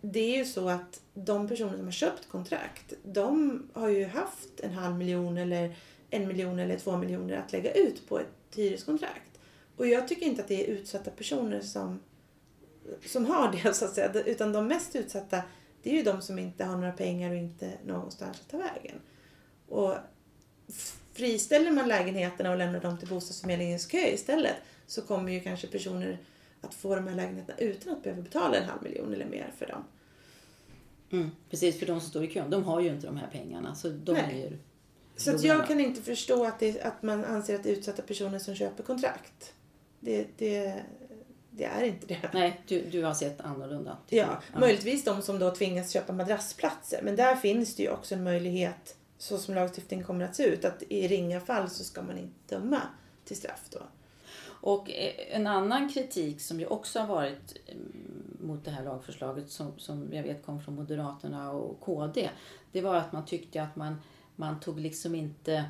det 0.00 0.34
är 0.34 0.38
ju 0.38 0.44
så 0.44 0.68
att 0.68 1.00
de 1.14 1.48
personer 1.48 1.76
som 1.76 1.84
har 1.84 1.92
köpt 1.92 2.28
kontrakt, 2.28 2.92
de 3.02 3.62
har 3.72 3.88
ju 3.88 4.04
haft 4.04 4.60
en 4.60 4.72
halv 4.72 4.96
miljon 4.96 5.38
eller 5.38 5.76
en 6.10 6.28
miljon 6.28 6.58
eller 6.58 6.78
två 6.78 6.96
miljoner 6.96 7.36
att 7.36 7.52
lägga 7.52 7.72
ut 7.72 8.08
på 8.08 8.18
ett 8.18 8.56
hyreskontrakt. 8.56 9.40
Och 9.76 9.86
jag 9.86 10.08
tycker 10.08 10.26
inte 10.26 10.42
att 10.42 10.48
det 10.48 10.64
är 10.64 10.66
utsatta 10.66 11.10
personer 11.10 11.60
som 11.60 12.00
som 13.06 13.26
har 13.26 13.52
det 13.52 13.74
så 13.74 13.84
att 13.84 13.94
säga. 13.94 14.12
Utan 14.12 14.52
de 14.52 14.66
mest 14.66 14.96
utsatta 14.96 15.42
det 15.82 15.90
är 15.90 15.94
ju 15.94 16.02
de 16.02 16.22
som 16.22 16.38
inte 16.38 16.64
har 16.64 16.76
några 16.76 16.92
pengar 16.92 17.30
och 17.30 17.36
inte 17.36 17.72
någonstans 17.86 18.40
att 18.40 18.48
ta 18.48 18.58
vägen. 18.58 19.00
Och 19.68 19.94
friställer 21.12 21.70
man 21.70 21.88
lägenheterna 21.88 22.50
och 22.50 22.58
lämnar 22.58 22.80
dem 22.80 22.98
till 22.98 23.08
bostadsförmedlingens 23.08 23.86
kö 23.86 24.06
istället 24.06 24.56
så 24.86 25.02
kommer 25.02 25.32
ju 25.32 25.40
kanske 25.40 25.66
personer 25.66 26.18
att 26.60 26.74
få 26.74 26.94
de 26.94 27.06
här 27.06 27.14
lägenheterna 27.14 27.58
utan 27.58 27.92
att 27.92 28.02
behöva 28.02 28.22
betala 28.22 28.56
en 28.56 28.68
halv 28.68 28.82
miljon 28.82 29.14
eller 29.14 29.26
mer 29.26 29.52
för 29.58 29.66
dem. 29.66 29.84
Mm. 31.10 31.30
Precis, 31.50 31.78
för 31.78 31.86
de 31.86 32.00
som 32.00 32.10
står 32.10 32.24
i 32.24 32.28
kön, 32.28 32.50
de 32.50 32.64
har 32.64 32.80
ju 32.80 32.88
inte 32.88 33.06
de 33.06 33.16
här 33.16 33.28
pengarna. 33.32 33.74
Så 33.74 33.88
de 33.88 34.12
Nej. 34.12 34.42
är 34.42 34.50
ju... 34.50 34.58
Så 35.16 35.34
att 35.34 35.42
jag 35.42 35.66
kan 35.66 35.80
inte 35.80 36.02
förstå 36.02 36.44
att, 36.44 36.58
det, 36.58 36.82
att 36.82 37.02
man 37.02 37.24
anser 37.24 37.54
att 37.54 37.62
det 37.62 37.70
är 37.70 37.76
utsatta 37.76 38.02
personer 38.02 38.38
som 38.38 38.54
köper 38.54 38.82
kontrakt. 38.82 39.54
Det, 40.00 40.26
det, 40.36 40.82
det 41.50 41.64
är 41.64 41.84
inte 41.84 42.06
det. 42.06 42.30
Nej, 42.32 42.60
du, 42.66 42.82
du 42.82 43.04
har 43.04 43.14
sett 43.14 43.40
annorlunda. 43.40 43.96
Ja, 44.08 44.42
du? 44.52 44.60
möjligtvis 44.60 45.04
de 45.04 45.22
som 45.22 45.38
då 45.38 45.54
tvingas 45.54 45.90
köpa 45.90 46.12
madrassplatser. 46.12 47.00
Men 47.02 47.16
där 47.16 47.36
finns 47.36 47.76
det 47.76 47.82
ju 47.82 47.90
också 47.90 48.14
en 48.14 48.24
möjlighet, 48.24 48.96
så 49.18 49.38
som 49.38 49.54
lagstiftningen 49.54 50.06
kommer 50.06 50.24
att 50.24 50.36
se 50.36 50.44
ut, 50.44 50.64
att 50.64 50.82
i 50.88 51.08
ringa 51.08 51.40
fall 51.40 51.70
så 51.70 51.84
ska 51.84 52.02
man 52.02 52.18
inte 52.18 52.54
döma 52.54 52.80
till 53.24 53.36
straff 53.36 53.64
då. 53.70 53.80
Och 54.60 54.90
eh, 54.90 55.36
en 55.36 55.46
annan 55.46 55.88
kritik 55.88 56.40
som 56.40 56.60
ju 56.60 56.66
också 56.66 57.00
har 57.00 57.06
varit 57.06 57.56
mm, 57.66 58.38
mot 58.40 58.64
det 58.64 58.70
här 58.70 58.84
lagförslaget 58.84 59.50
som, 59.50 59.78
som 59.78 60.12
jag 60.12 60.22
vet 60.22 60.46
kom 60.46 60.60
från 60.60 60.74
Moderaterna 60.74 61.50
och 61.50 61.80
KD. 61.80 62.30
Det 62.72 62.80
var 62.80 62.94
att 62.94 63.12
man 63.12 63.26
tyckte 63.26 63.62
att 63.62 63.76
man, 63.76 64.00
man 64.36 64.60
tog 64.60 64.80
liksom 64.80 65.14
inte 65.14 65.64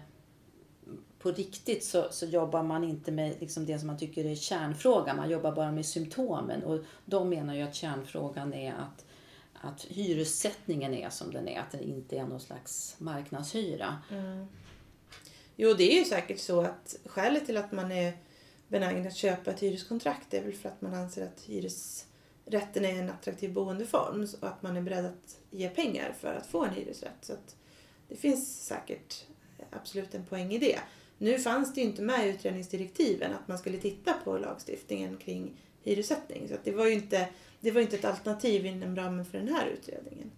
på 1.18 1.30
riktigt 1.30 1.84
så, 1.84 2.06
så 2.10 2.26
jobbar 2.26 2.62
man 2.62 2.84
inte 2.84 3.12
med 3.12 3.40
liksom 3.40 3.66
det 3.66 3.78
som 3.78 3.86
man 3.86 3.98
tycker 3.98 4.24
är 4.24 4.34
kärnfrågan. 4.34 5.16
Man 5.16 5.30
jobbar 5.30 5.52
bara 5.52 5.72
med 5.72 5.86
symptomen. 5.86 6.62
Och 6.62 6.80
de 7.04 7.28
menar 7.28 7.54
ju 7.54 7.62
att 7.62 7.74
kärnfrågan 7.74 8.54
är 8.54 8.72
att, 8.72 9.04
att 9.52 9.84
hyressättningen 9.84 10.94
är 10.94 11.10
som 11.10 11.30
den 11.30 11.48
är. 11.48 11.60
Att 11.60 11.70
det 11.70 11.84
inte 11.84 12.18
är 12.18 12.26
någon 12.26 12.40
slags 12.40 12.96
marknadshyra. 12.98 13.96
Mm. 14.10 14.46
Jo, 15.56 15.74
det 15.74 15.92
är 15.92 15.98
ju 15.98 16.04
säkert 16.04 16.40
så 16.40 16.60
att 16.60 16.96
skälet 17.06 17.46
till 17.46 17.56
att 17.56 17.72
man 17.72 17.92
är 17.92 18.12
benägen 18.68 19.06
att 19.06 19.16
köpa 19.16 19.50
ett 19.50 19.62
hyreskontrakt 19.62 20.34
är 20.34 20.42
väl 20.42 20.52
för 20.52 20.68
att 20.68 20.80
man 20.82 20.94
anser 20.94 21.26
att 21.26 21.40
hyresrätten 21.40 22.84
är 22.84 23.02
en 23.02 23.10
attraktiv 23.10 23.52
boendeform 23.52 24.26
och 24.40 24.48
att 24.48 24.62
man 24.62 24.76
är 24.76 24.80
beredd 24.80 25.06
att 25.06 25.38
ge 25.50 25.68
pengar 25.68 26.14
för 26.20 26.34
att 26.34 26.46
få 26.46 26.64
en 26.64 26.74
hyresrätt. 26.74 27.18
Så 27.20 27.32
att 27.32 27.56
det 28.08 28.16
finns 28.16 28.66
säkert 28.66 29.24
absolut 29.70 30.14
en 30.14 30.26
poäng 30.26 30.52
i 30.52 30.58
det. 30.58 30.78
Nu 31.18 31.38
fanns 31.38 31.74
det 31.74 31.80
ju 31.80 31.86
inte 31.86 32.02
med 32.02 32.26
i 32.26 32.30
utredningsdirektiven 32.30 33.32
att 33.32 33.48
man 33.48 33.58
skulle 33.58 33.78
titta 33.78 34.14
på 34.24 34.38
lagstiftningen 34.38 35.16
kring 35.16 35.60
hyressättning. 35.82 36.48
Så 36.48 36.54
att 36.54 36.64
det 36.64 36.72
var 36.72 36.86
ju 36.86 36.92
inte, 36.92 37.28
det 37.60 37.70
var 37.70 37.80
ju 37.80 37.84
inte 37.84 37.96
ett 37.96 38.04
alternativ 38.04 38.66
inom 38.66 38.96
ramen 38.96 39.24
för 39.24 39.38
den 39.38 39.48
här 39.48 39.66
utredningen. 39.66 40.30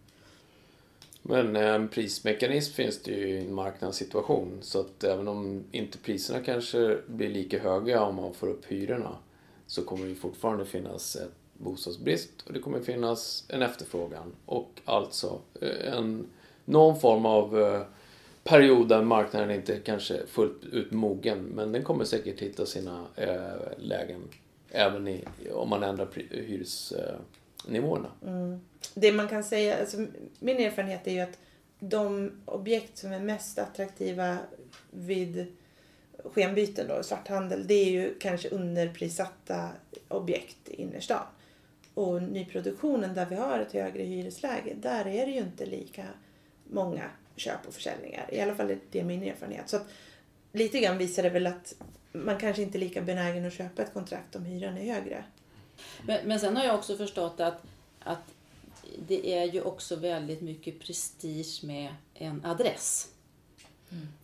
Men 1.22 1.56
en 1.56 1.88
prismekanism 1.88 2.72
finns 2.74 3.02
det 3.02 3.10
ju 3.10 3.28
i 3.28 3.38
en 3.38 3.54
marknadssituation. 3.54 4.58
Så 4.60 4.80
att 4.80 5.04
även 5.04 5.28
om 5.28 5.64
inte 5.72 5.98
priserna 5.98 6.40
kanske 6.40 6.98
blir 7.06 7.28
lika 7.28 7.58
höga 7.58 8.02
om 8.02 8.16
man 8.16 8.34
får 8.34 8.46
upp 8.46 8.64
hyrorna 8.64 9.16
så 9.66 9.82
kommer 9.82 10.06
det 10.06 10.14
fortfarande 10.14 10.66
finnas 10.66 11.16
ett 11.16 11.32
bostadsbrist 11.58 12.30
och 12.46 12.52
det 12.52 12.58
kommer 12.58 12.80
finnas 12.80 13.44
en 13.48 13.62
efterfrågan. 13.62 14.32
Och 14.46 14.70
alltså 14.84 15.40
eh, 15.60 15.94
en, 15.94 16.26
någon 16.64 17.00
form 17.00 17.26
av 17.26 17.60
eh, 17.60 17.82
period 18.44 18.88
där 18.88 19.02
marknaden 19.02 19.50
inte 19.50 19.76
kanske 19.76 20.16
är 20.16 20.26
fullt 20.26 20.64
ut 20.72 20.90
mogen 20.90 21.38
men 21.38 21.72
den 21.72 21.82
kommer 21.82 22.04
säkert 22.04 22.40
hitta 22.40 22.66
sina 22.66 23.06
lägen 23.76 24.20
även 24.70 25.08
i, 25.08 25.24
om 25.52 25.68
man 25.68 25.82
ändrar 25.82 26.08
hyres 26.30 26.92
nivåerna. 27.68 28.10
Mm. 28.26 28.60
Det 28.94 29.12
man 29.12 29.28
kan 29.28 29.44
säga, 29.44 29.80
alltså, 29.80 30.06
min 30.38 30.56
erfarenhet 30.56 31.06
är 31.06 31.12
ju 31.12 31.20
att 31.20 31.38
de 31.78 32.32
objekt 32.44 32.98
som 32.98 33.12
är 33.12 33.20
mest 33.20 33.58
attraktiva 33.58 34.38
vid 34.90 35.46
skenbyten 36.24 36.88
då, 36.88 37.02
svarthandel, 37.02 37.66
det 37.66 37.74
är 37.74 37.90
ju 37.90 38.14
kanske 38.18 38.48
underprissatta 38.48 39.68
objekt 40.08 40.68
i 40.68 40.82
innerstan. 40.82 41.26
Och 41.94 42.22
nyproduktionen 42.22 43.14
där 43.14 43.26
vi 43.26 43.34
har 43.34 43.58
ett 43.58 43.72
högre 43.72 44.02
hyresläge, 44.02 44.74
där 44.74 45.06
är 45.06 45.26
det 45.26 45.32
ju 45.32 45.38
inte 45.38 45.66
lika 45.66 46.04
många 46.70 47.10
köp 47.36 47.66
och 47.68 47.74
försäljningar. 47.74 48.34
I 48.34 48.40
alla 48.40 48.54
fall 48.54 48.70
är 48.70 48.78
det 48.90 49.04
min 49.04 49.22
erfarenhet. 49.22 49.68
Så 49.68 49.76
att 49.76 49.86
lite 50.52 50.80
grann 50.80 50.98
visar 50.98 51.22
det 51.22 51.30
väl 51.30 51.46
att 51.46 51.74
man 52.12 52.38
kanske 52.38 52.62
inte 52.62 52.78
är 52.78 52.80
lika 52.80 53.02
benägen 53.02 53.46
att 53.46 53.52
köpa 53.52 53.82
ett 53.82 53.92
kontrakt 53.92 54.36
om 54.36 54.44
hyran 54.44 54.78
är 54.78 54.94
högre. 54.94 55.24
Men, 56.02 56.28
men 56.28 56.40
sen 56.40 56.56
har 56.56 56.64
jag 56.64 56.74
också 56.74 56.96
förstått 56.96 57.40
att, 57.40 57.62
att 58.00 58.34
det 59.08 59.38
är 59.38 59.44
ju 59.44 59.62
också 59.62 59.96
väldigt 59.96 60.40
mycket 60.40 60.80
prestige 60.80 61.60
med 61.62 61.94
en 62.14 62.44
adress. 62.44 63.08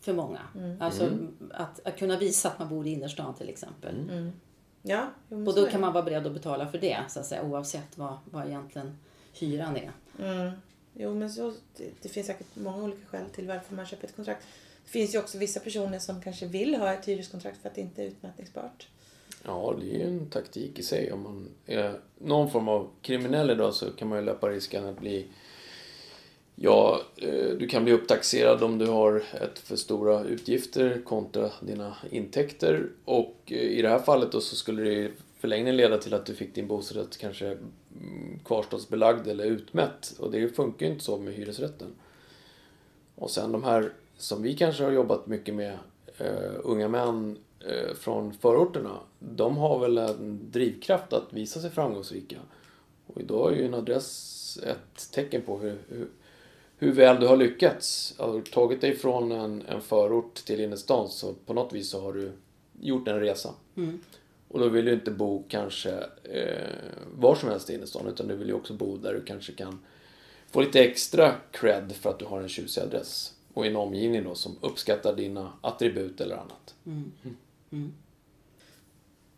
För 0.01 0.13
många. 0.13 0.41
Alltså 0.81 1.11
att, 1.53 1.87
att 1.87 1.99
kunna 1.99 2.19
visa 2.19 2.49
att 2.49 2.59
man 2.59 2.69
bor 2.69 2.87
i 2.87 2.91
innerstan 2.91 3.35
till 3.35 3.49
exempel. 3.49 4.33
Ja, 4.83 5.11
jo, 5.29 5.37
men 5.37 5.49
Och 5.49 5.55
då 5.55 5.67
kan 5.67 5.81
man 5.81 5.93
vara 5.93 6.05
beredd 6.05 6.27
att 6.27 6.33
betala 6.33 6.69
för 6.69 6.79
det 6.79 6.99
så 7.09 7.21
att 7.21 7.27
säga, 7.27 7.43
oavsett 7.43 7.99
vad, 7.99 8.19
vad 8.31 8.47
egentligen 8.47 8.99
hyran 9.33 9.77
är. 9.77 9.93
Mm. 10.19 10.53
Jo, 10.95 11.15
men 11.15 11.31
så, 11.31 11.53
det, 11.77 11.91
det 12.03 12.09
finns 12.09 12.27
säkert 12.27 12.47
många 12.57 12.85
olika 12.85 13.07
skäl 13.07 13.25
till 13.35 13.49
varför 13.49 13.75
man 13.75 13.87
köper 13.87 14.07
ett 14.07 14.17
kontrakt. 14.17 14.47
Det 14.85 14.91
finns 14.91 15.15
ju 15.15 15.19
också 15.19 15.39
vissa 15.39 15.61
personer 15.61 15.99
som 15.99 16.23
kanske 16.23 16.47
vill 16.47 16.75
ha 16.75 16.93
ett 16.93 17.09
hyreskontrakt 17.09 17.63
för 17.63 17.69
att 17.69 17.75
det 17.75 17.81
inte 17.81 18.03
är 18.03 18.07
utmätningsbart. 18.07 18.89
Ja, 19.47 19.75
det 19.81 19.91
är 19.91 19.99
ju 19.99 20.03
en 20.03 20.31
taktik 20.31 20.79
i 20.79 20.83
sig. 20.83 21.13
Om 21.13 21.23
man 21.23 21.49
är 21.67 22.01
någon 22.19 22.51
form 22.51 22.69
av 22.69 22.91
kriminell 23.03 23.51
idag 23.51 23.75
så 23.75 23.91
kan 23.91 24.09
man 24.09 24.19
ju 24.19 24.25
löpa 24.25 24.49
risken 24.49 24.87
att 24.87 25.01
bli 25.01 25.27
Ja, 26.59 27.01
eh, 27.17 27.49
du 27.59 27.69
kan 27.69 27.85
bli 27.85 27.93
upptaxerad 27.93 28.63
om 28.63 28.79
du 28.79 28.87
har 28.87 29.17
ett 29.17 29.59
för 29.59 29.77
stora 29.77 30.25
utgifter 30.25 31.03
kontra 31.05 31.51
dina 31.61 31.97
intäkter. 32.11 32.89
Och 33.05 33.37
eh, 33.47 33.57
i 33.57 33.83
det 33.83 33.89
här 33.89 33.99
fallet 33.99 34.33
då 34.33 34.41
så 34.41 34.57
skulle 34.57 34.83
det 34.83 34.93
i 34.93 35.11
förlängningen 35.39 35.77
leda 35.77 35.99
till 35.99 36.15
att 36.15 36.27
du 36.27 36.35
fick 36.35 36.55
din 36.55 36.67
bostadsrätt 36.67 37.19
kanske 37.19 37.47
mm, 37.47 38.39
kvarstadsbelagd 38.45 39.29
eller 39.29 39.45
utmätt. 39.45 40.15
Och 40.19 40.31
det 40.31 40.49
funkar 40.49 40.87
ju 40.87 40.93
inte 40.93 41.05
så 41.05 41.19
med 41.19 41.35
hyresrätten. 41.35 41.95
Och 43.15 43.31
sen 43.31 43.53
de 43.53 43.65
här 43.65 43.93
som 44.17 44.43
vi 44.43 44.55
kanske 44.55 44.85
har 44.85 44.93
jobbat 44.93 45.27
mycket 45.27 45.55
med, 45.55 45.79
uh, 46.21 46.61
unga 46.63 46.89
män 46.89 47.39
från 47.95 48.35
förorterna. 48.35 49.01
De 49.19 49.57
har 49.57 49.79
väl 49.79 49.99
en 49.99 50.51
drivkraft 50.51 51.13
att 51.13 51.33
visa 51.33 51.61
sig 51.61 51.71
framgångsrika. 51.71 52.37
Och 53.07 53.21
idag 53.21 53.53
är 53.53 53.57
ju 53.57 53.67
en 53.67 53.75
adress 53.75 54.59
ett 54.63 55.13
tecken 55.13 55.43
på 55.43 55.59
hur, 55.59 55.79
hur 55.89 56.09
hur 56.79 56.93
väl 56.93 57.21
du 57.21 57.27
har 57.27 57.37
lyckats. 57.37 58.15
Har 58.19 58.33
du 58.33 58.43
tagit 58.43 58.81
dig 58.81 58.97
från 58.97 59.33
en, 59.33 59.63
en 59.69 59.81
förort 59.81 60.35
till 60.35 60.61
innerstan 60.61 61.09
så 61.09 61.35
på 61.47 61.55
något 61.55 61.73
vis 61.73 61.91
så 61.91 62.01
har 62.01 62.13
du 62.13 62.33
gjort 62.81 63.09
en 63.09 63.21
resa. 63.21 63.55
Mm. 63.77 64.01
Och 64.49 64.61
då 64.61 64.69
vill 64.69 64.85
du 64.85 64.93
inte 64.93 65.11
bo 65.11 65.45
kanske 65.49 65.91
eh, 66.23 66.75
var 67.15 67.35
som 67.35 67.49
helst 67.49 67.71
i 67.71 67.75
innerstan 67.75 68.07
utan 68.07 68.29
du 68.29 68.37
vill 68.37 68.49
ju 68.49 68.55
också 68.55 68.75
bo 68.75 68.97
där 68.97 69.15
du 69.15 69.23
kanske 69.25 69.53
kan 69.53 69.79
få 70.51 70.61
lite 70.61 70.81
extra 70.81 71.35
cred 71.51 71.93
för 71.93 72.11
att 72.11 72.19
du 72.19 72.25
har 72.25 72.41
en 72.41 72.49
tjusig 72.49 72.83
adress. 72.83 73.33
Och 73.55 73.67
en 73.67 73.77
omgivning 73.77 74.25
då 74.25 74.35
som 74.35 74.57
uppskattar 74.61 75.17
dina 75.17 75.53
attribut 75.61 76.21
eller 76.21 76.37
annat. 76.37 76.75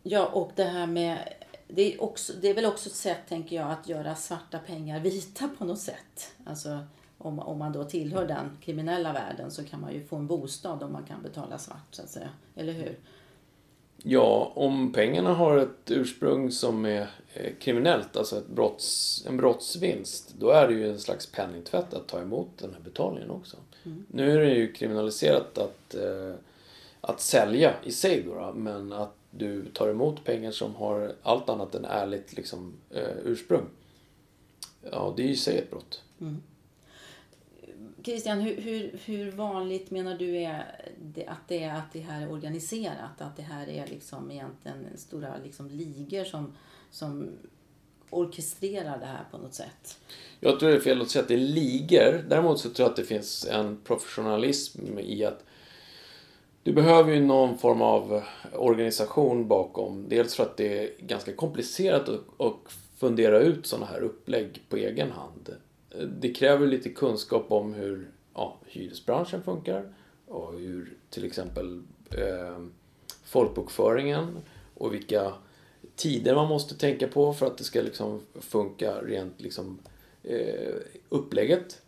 Ja, 0.03 0.27
och 0.27 0.53
det 0.55 0.65
här 0.65 0.87
med... 0.87 1.35
Det 1.69 1.95
är, 1.95 2.03
också, 2.03 2.33
det 2.41 2.49
är 2.49 2.55
väl 2.55 2.65
också 2.65 2.89
ett 2.89 2.95
sätt, 2.95 3.19
tänker 3.29 3.57
jag, 3.57 3.71
att 3.71 3.89
göra 3.89 4.15
svarta 4.15 4.59
pengar 4.59 5.01
vita 5.01 5.49
på 5.59 5.65
något 5.65 5.79
sätt. 5.79 6.35
Alltså, 6.45 6.79
om, 7.19 7.39
om 7.39 7.59
man 7.59 7.73
då 7.73 7.85
tillhör 7.85 8.27
den 8.27 8.59
kriminella 8.61 9.13
världen 9.13 9.51
så 9.51 9.65
kan 9.65 9.81
man 9.81 9.93
ju 9.93 10.05
få 10.05 10.17
en 10.17 10.27
bostad 10.27 10.83
om 10.83 10.93
man 10.93 11.05
kan 11.05 11.23
betala 11.23 11.59
svart, 11.59 11.89
så 11.91 12.03
att 12.03 12.09
säga. 12.09 12.29
Eller 12.55 12.73
hur? 12.73 12.99
Ja, 14.03 14.53
om 14.55 14.93
pengarna 14.93 15.35
har 15.35 15.57
ett 15.57 15.91
ursprung 15.91 16.51
som 16.51 16.85
är 16.85 17.11
eh, 17.35 17.53
kriminellt, 17.61 18.17
alltså 18.17 18.39
ett 18.39 18.49
brotts, 18.49 19.25
en 19.29 19.37
brottsvinst, 19.37 20.35
då 20.39 20.51
är 20.51 20.69
det 20.69 20.75
ju 20.75 20.91
en 20.91 20.99
slags 20.99 21.27
penningtvätt 21.27 21.95
att 21.95 22.09
ta 22.09 22.21
emot 22.21 22.49
den 22.59 22.75
här 22.75 22.81
betalningen 22.81 23.31
också. 23.31 23.57
Nu 24.09 24.33
är 24.33 24.39
det 24.41 24.55
ju 24.55 24.73
kriminaliserat 24.73 25.59
att, 25.59 25.95
eh, 25.95 26.35
att 27.01 27.21
sälja 27.21 27.75
i 27.85 27.93
sig 27.93 28.23
då, 28.23 28.35
då, 28.35 28.53
men 28.55 28.93
att 28.93 29.15
du 29.31 29.65
tar 29.65 29.89
emot 29.89 30.25
pengar 30.25 30.51
som 30.51 30.75
har 30.75 31.15
allt 31.23 31.49
annat 31.49 31.75
än 31.75 31.85
ärligt 31.85 32.37
liksom, 32.37 32.75
eh, 32.91 33.17
ursprung. 33.25 33.65
Ja, 34.93 35.15
det 35.17 35.23
är 35.23 35.27
ju 35.27 35.33
i 35.33 35.37
sig 35.37 35.59
ett 35.59 35.71
brott. 35.71 36.03
Christian, 38.03 38.41
hur, 38.41 38.57
hur, 38.57 38.99
hur 39.05 39.31
vanligt 39.31 39.91
menar 39.91 40.19
du 40.19 40.37
är 40.37 40.65
det, 41.03 41.27
att 41.27 41.49
det 41.49 41.63
är 41.63 41.75
att 41.75 41.93
det 41.93 42.01
här 42.01 42.23
är 42.23 42.33
organiserat? 42.33 43.21
Att 43.21 43.37
det 43.37 43.43
här 43.43 43.69
är 43.69 43.87
liksom 43.87 44.31
egentligen 44.31 44.87
stora 44.97 45.37
liksom 45.45 45.69
ligor 45.69 46.25
som, 46.25 46.53
som 46.91 47.31
orkestrerar 48.11 48.99
det 48.99 49.07
här 49.07 49.25
på 49.31 49.39
något 49.39 49.55
sätt? 49.55 49.99
Jag 50.41 50.61
tror 50.61 50.71
det 50.71 50.77
är 50.77 50.81
fel 50.81 51.03
att 51.03 51.11
säga 51.11 51.23
att 51.23 51.29
det 51.29 51.35
är 51.35 51.39
ligor. 51.39 52.25
Däremot 52.29 52.61
så 52.61 52.71
tror 52.71 52.85
jag 52.85 52.91
att 52.91 52.97
det 52.97 53.05
finns 53.05 53.47
en 53.47 53.81
professionalism 53.85 54.99
i 54.99 55.25
att 55.25 55.45
du 56.63 56.73
behöver 56.73 57.13
ju 57.13 57.21
någon 57.21 57.59
form 57.59 57.83
av 57.83 58.15
eh, 58.15 58.23
organisation 58.53 59.49
bakom. 59.49 60.09
Dels 60.09 60.35
för 60.35 60.43
att 60.43 60.57
det 60.57 60.79
är 60.79 60.91
ganska 60.99 61.33
komplicerat 61.33 62.09
att, 62.09 62.55
fundera 62.97 63.39
ut 63.39 63.67
sådana 63.67 63.87
här 63.87 64.01
upplägg 64.01 64.63
på 64.69 64.77
egen 64.77 65.11
hand. 65.11 65.49
Eh, 65.91 66.01
det 66.01 66.35
kräver 66.35 66.67
lite 66.67 66.89
kunskap 66.89 67.47
om 67.49 67.75
hur 67.75 68.11
ja, 68.35 68.57
hyresbranschen 68.67 69.43
funkar 69.43 69.95
och 70.27 70.53
hur 70.53 70.97
till 71.11 71.25
exempel 71.25 71.83
eh, 72.11 72.65
folkbokföringen 73.25 74.39
och 74.75 74.95
vilka 74.95 75.33
tider 75.97 76.35
man 76.35 76.49
måste 76.49 76.75
tänka 76.75 77.09
på 77.09 77.33
för 77.33 77.47
att 77.47 77.59
det 77.59 77.65
ska 77.65 77.81
liksom 77.81 78.21
funka 78.35 79.01
rent 79.03 79.41
liksom, 79.41 79.79
eh, 80.23 80.75
upplägget. 81.09 81.81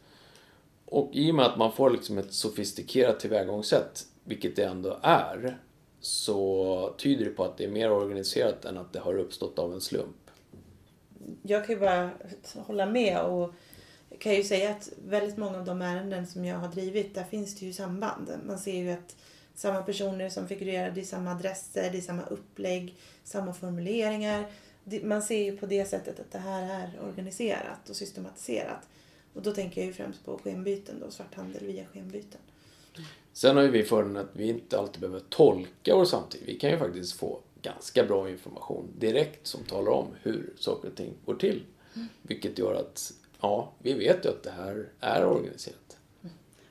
Och 0.85 1.11
i 1.12 1.30
och 1.30 1.35
med 1.35 1.46
att 1.46 1.59
man 1.59 1.72
får 1.72 1.90
liksom 1.90 2.18
ett 2.18 2.33
sofistikerat 2.33 3.20
tillvägagångssätt, 3.20 4.06
vilket 4.31 4.57
det 4.57 4.64
ändå 4.64 4.99
är, 5.03 5.59
så 6.01 6.95
tyder 6.99 7.25
det 7.25 7.31
på 7.31 7.45
att 7.45 7.59
det 7.59 7.64
är 7.64 7.69
mer 7.69 7.93
organiserat 7.93 8.64
än 8.64 8.79
att 8.79 8.93
det 8.93 8.99
har 8.99 9.19
uppstått 9.19 9.59
av 9.59 9.73
en 9.73 9.81
slump. 9.81 10.31
Jag 11.43 11.66
kan 11.66 11.75
ju 11.75 11.81
bara 11.81 12.11
hålla 12.55 12.87
med 12.87 13.21
och 13.21 13.55
kan 14.19 14.35
ju 14.35 14.45
säga 14.45 14.71
att 14.71 14.93
väldigt 15.09 15.37
många 15.37 15.59
av 15.59 15.64
de 15.64 15.83
ärenden 15.83 16.27
som 16.27 16.45
jag 16.45 16.57
har 16.59 16.69
drivit, 16.69 17.14
där 17.14 17.25
finns 17.25 17.55
det 17.55 17.66
ju 17.66 17.73
samband. 17.73 18.31
Man 18.47 18.59
ser 18.59 18.75
ju 18.75 18.90
att 18.90 19.16
samma 19.55 19.83
personer 19.83 20.29
som 20.29 20.49
figurerar, 20.49 20.90
det 20.90 21.01
är 21.01 21.05
samma 21.05 21.31
adresser, 21.31 21.88
det 21.93 21.99
är 21.99 22.03
samma 22.03 22.23
upplägg, 22.23 22.95
samma 23.25 23.55
formuleringar. 23.55 24.47
Man 25.03 25.23
ser 25.23 25.45
ju 25.45 25.57
på 25.57 25.66
det 25.66 25.85
sättet 25.85 26.21
att 26.21 26.33
det 26.33 26.38
här 26.38 26.62
är 26.62 27.09
organiserat 27.09 27.90
och 27.90 27.97
systematiserat. 27.97 28.88
Och 29.35 29.43
då 29.43 29.53
tänker 29.53 29.81
jag 29.81 29.87
ju 29.87 29.93
främst 29.93 30.25
på 30.25 30.38
skenbyten 30.38 31.01
då, 31.01 31.11
svarthandel 31.11 31.66
via 31.66 31.85
skenbyten. 31.87 32.40
Sen 33.33 33.57
har 33.57 33.62
ju 33.62 33.71
vi 33.71 33.83
fördelen 33.83 34.16
att 34.16 34.31
vi 34.33 34.49
inte 34.49 34.79
alltid 34.79 35.01
behöver 35.01 35.21
tolka 35.29 35.97
vår 35.97 36.05
samtid. 36.05 36.40
Vi 36.47 36.59
kan 36.59 36.71
ju 36.71 36.79
faktiskt 36.79 37.12
få 37.12 37.38
ganska 37.62 38.05
bra 38.05 38.31
information 38.31 38.88
direkt 38.99 39.47
som 39.47 39.64
talar 39.64 39.93
om 39.93 40.07
hur 40.23 40.53
saker 40.59 40.88
och 40.88 40.97
ting 40.97 41.12
går 41.27 41.35
till. 41.35 41.62
Vilket 42.23 42.59
gör 42.59 42.75
att, 42.75 43.12
ja, 43.40 43.73
vi 43.79 43.93
vet 43.93 44.25
ju 44.25 44.29
att 44.29 44.43
det 44.43 44.51
här 44.51 44.88
är 45.01 45.27
organiserat. 45.27 45.97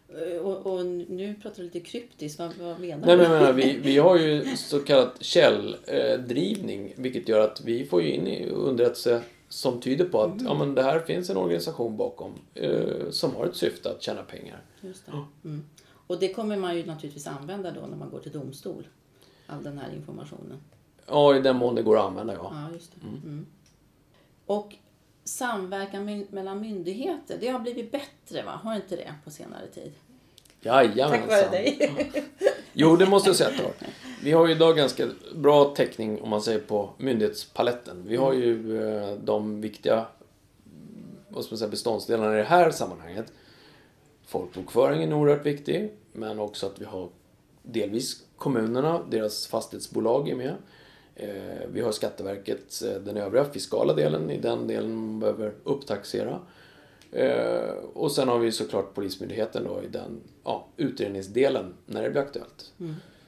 Eh, 0.10 0.38
Och, 0.38 0.74
och 0.74 0.86
nu 0.86 1.36
pratar 1.42 1.58
du 1.58 1.64
lite 1.64 1.80
kryptiskt. 1.80 2.40
Vad, 2.40 2.54
vad 2.60 2.80
menar 2.80 3.08
Nej 3.08 3.18
du? 3.18 3.22
men 3.24 3.32
menar, 3.32 3.54
vi, 3.54 3.78
vi 3.84 3.98
har 3.98 4.18
ju 4.20 4.56
så 4.58 4.80
kallat 4.80 5.24
källdrivning, 5.24 6.94
vilket 6.96 7.28
gör 7.30 7.40
att 7.40 7.62
vi 7.62 7.86
får 7.86 8.02
ju 8.02 8.12
in 8.14 8.50
underrättelse 8.50 9.22
som 9.50 9.82
tyder 9.82 10.06
på 10.06 10.22
att 10.22 10.42
ja, 10.42 10.54
men 10.54 10.76
det 10.76 10.84
här 10.84 11.00
finns 11.00 11.30
en 11.30 11.38
organisation 11.38 11.98
bakom 11.98 12.34
eh, 12.54 13.10
som 13.12 13.36
har 13.36 13.46
ett 13.46 13.56
syfte 13.56 13.92
att 13.92 14.02
tjäna 14.04 14.24
pengar. 14.24 14.62
Just 14.82 15.06
det. 15.06 15.12
Mm. 15.46 15.64
Och 16.10 16.20
det 16.20 16.34
kommer 16.34 16.58
man 16.58 16.78
ju 16.78 16.86
naturligtvis 16.86 17.28
använda 17.28 17.72
då 17.72 17.82
när 17.82 17.98
man 17.98 18.10
går 18.10 18.20
till 18.20 18.32
domstol. 18.32 18.88
All 19.48 19.64
den 19.64 19.78
här 19.78 19.92
informationen. 19.96 20.58
Ja, 21.08 21.36
i 21.36 21.42
den 21.42 21.56
mån 21.56 21.76
det 21.76 21.82
går 21.82 21.98
att 21.98 22.06
använda, 22.06 22.34
ja. 22.34 22.52
Ja, 22.54 22.74
just 22.74 22.92
det. 22.96 23.08
Mm. 23.08 23.46
Och 24.46 24.76
samverkan 25.24 26.06
my- 26.06 26.26
mellan 26.30 26.62
myndigheter, 26.62 27.38
det 27.42 27.48
har 27.48 27.60
blivit 27.60 27.92
bättre 27.92 28.44
va? 28.44 28.52
Har 28.64 28.76
inte 28.76 28.96
det 28.96 29.14
på 29.24 29.32
senare 29.32 29.68
tid? 29.68 29.92
Jajamensan. 30.62 31.30
Tack 31.30 31.30
vare 31.30 31.50
dig. 31.52 31.92
Jo, 32.74 32.96
det 32.96 33.06
måste 33.06 33.30
jag 33.30 33.36
säga 33.36 33.50
att 33.50 33.58
det 33.58 33.64
har. 33.64 33.74
Vi 34.24 34.32
har 34.32 34.48
ju 34.48 34.54
idag 34.56 34.78
ganska 34.78 35.08
bra 35.36 35.66
täckning 35.76 36.22
om 36.22 36.30
man 36.30 36.42
säger 36.42 36.60
på 36.60 36.90
myndighetspaletten. 36.98 38.04
Vi 38.08 38.16
har 38.16 38.34
ju 38.34 38.82
eh, 38.84 39.14
de 39.24 39.62
viktiga 39.62 40.06
vad 41.30 41.44
ska 41.44 41.54
man 41.54 41.58
säga, 41.60 41.70
beståndsdelarna 41.70 42.34
i 42.34 42.38
det 42.38 42.44
här 42.44 42.72
sammanhanget. 42.72 43.34
Folkbokföringen 44.30 45.12
är 45.12 45.16
oerhört 45.16 45.46
viktig, 45.46 45.92
men 46.14 46.40
också 46.40 46.66
att 46.66 46.82
vi 46.82 46.86
har 46.86 47.10
delvis 47.64 48.24
kommunerna, 48.38 49.02
deras 49.10 49.48
fastighetsbolag 49.48 50.30
är 50.30 50.36
med. 50.36 50.54
Eh, 51.16 51.68
Vi 51.72 51.82
har 51.82 51.92
Skatteverket, 51.92 52.82
eh, 52.86 53.02
den 53.02 53.18
övriga 53.18 53.46
fiskala 53.46 53.94
delen, 53.94 54.30
i 54.30 54.38
den 54.38 54.68
delen 54.68 54.96
man 54.96 55.20
behöver 55.20 55.54
upptaxera. 55.64 56.40
Eh, 57.12 57.74
Och 57.94 58.12
sen 58.12 58.28
har 58.28 58.40
vi 58.40 58.52
såklart 58.52 58.94
Polismyndigheten 58.94 59.64
då 59.64 59.84
i 59.84 59.88
den 59.88 60.22
ja, 60.44 60.68
utredningsdelen 60.78 61.74
när 61.86 62.04
det 62.04 62.10
blir 62.10 62.22
aktuellt. 62.22 62.74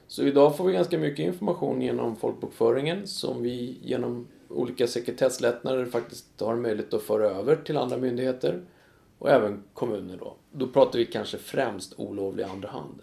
Så 0.06 0.22
idag 0.22 0.56
får 0.56 0.64
vi 0.64 0.72
ganska 0.72 0.98
mycket 0.98 1.26
information 1.26 1.82
genom 1.82 2.16
folkbokföringen 2.16 3.06
som 3.06 3.42
vi 3.42 3.78
genom 3.82 4.26
olika 4.48 4.86
sekretesslättnader 4.86 5.84
faktiskt 5.84 6.40
har 6.40 6.56
möjlighet 6.56 6.94
att 6.94 7.02
föra 7.02 7.30
över 7.30 7.56
till 7.56 7.76
andra 7.76 7.96
myndigheter 7.96 8.62
och 9.22 9.30
även 9.30 9.62
kommuner 9.74 10.16
då. 10.16 10.34
Då 10.52 10.68
pratar 10.68 10.98
vi 10.98 11.06
kanske 11.06 11.38
främst 11.38 11.94
olovlig 11.96 12.44
andra 12.44 12.68
hand. 12.68 13.02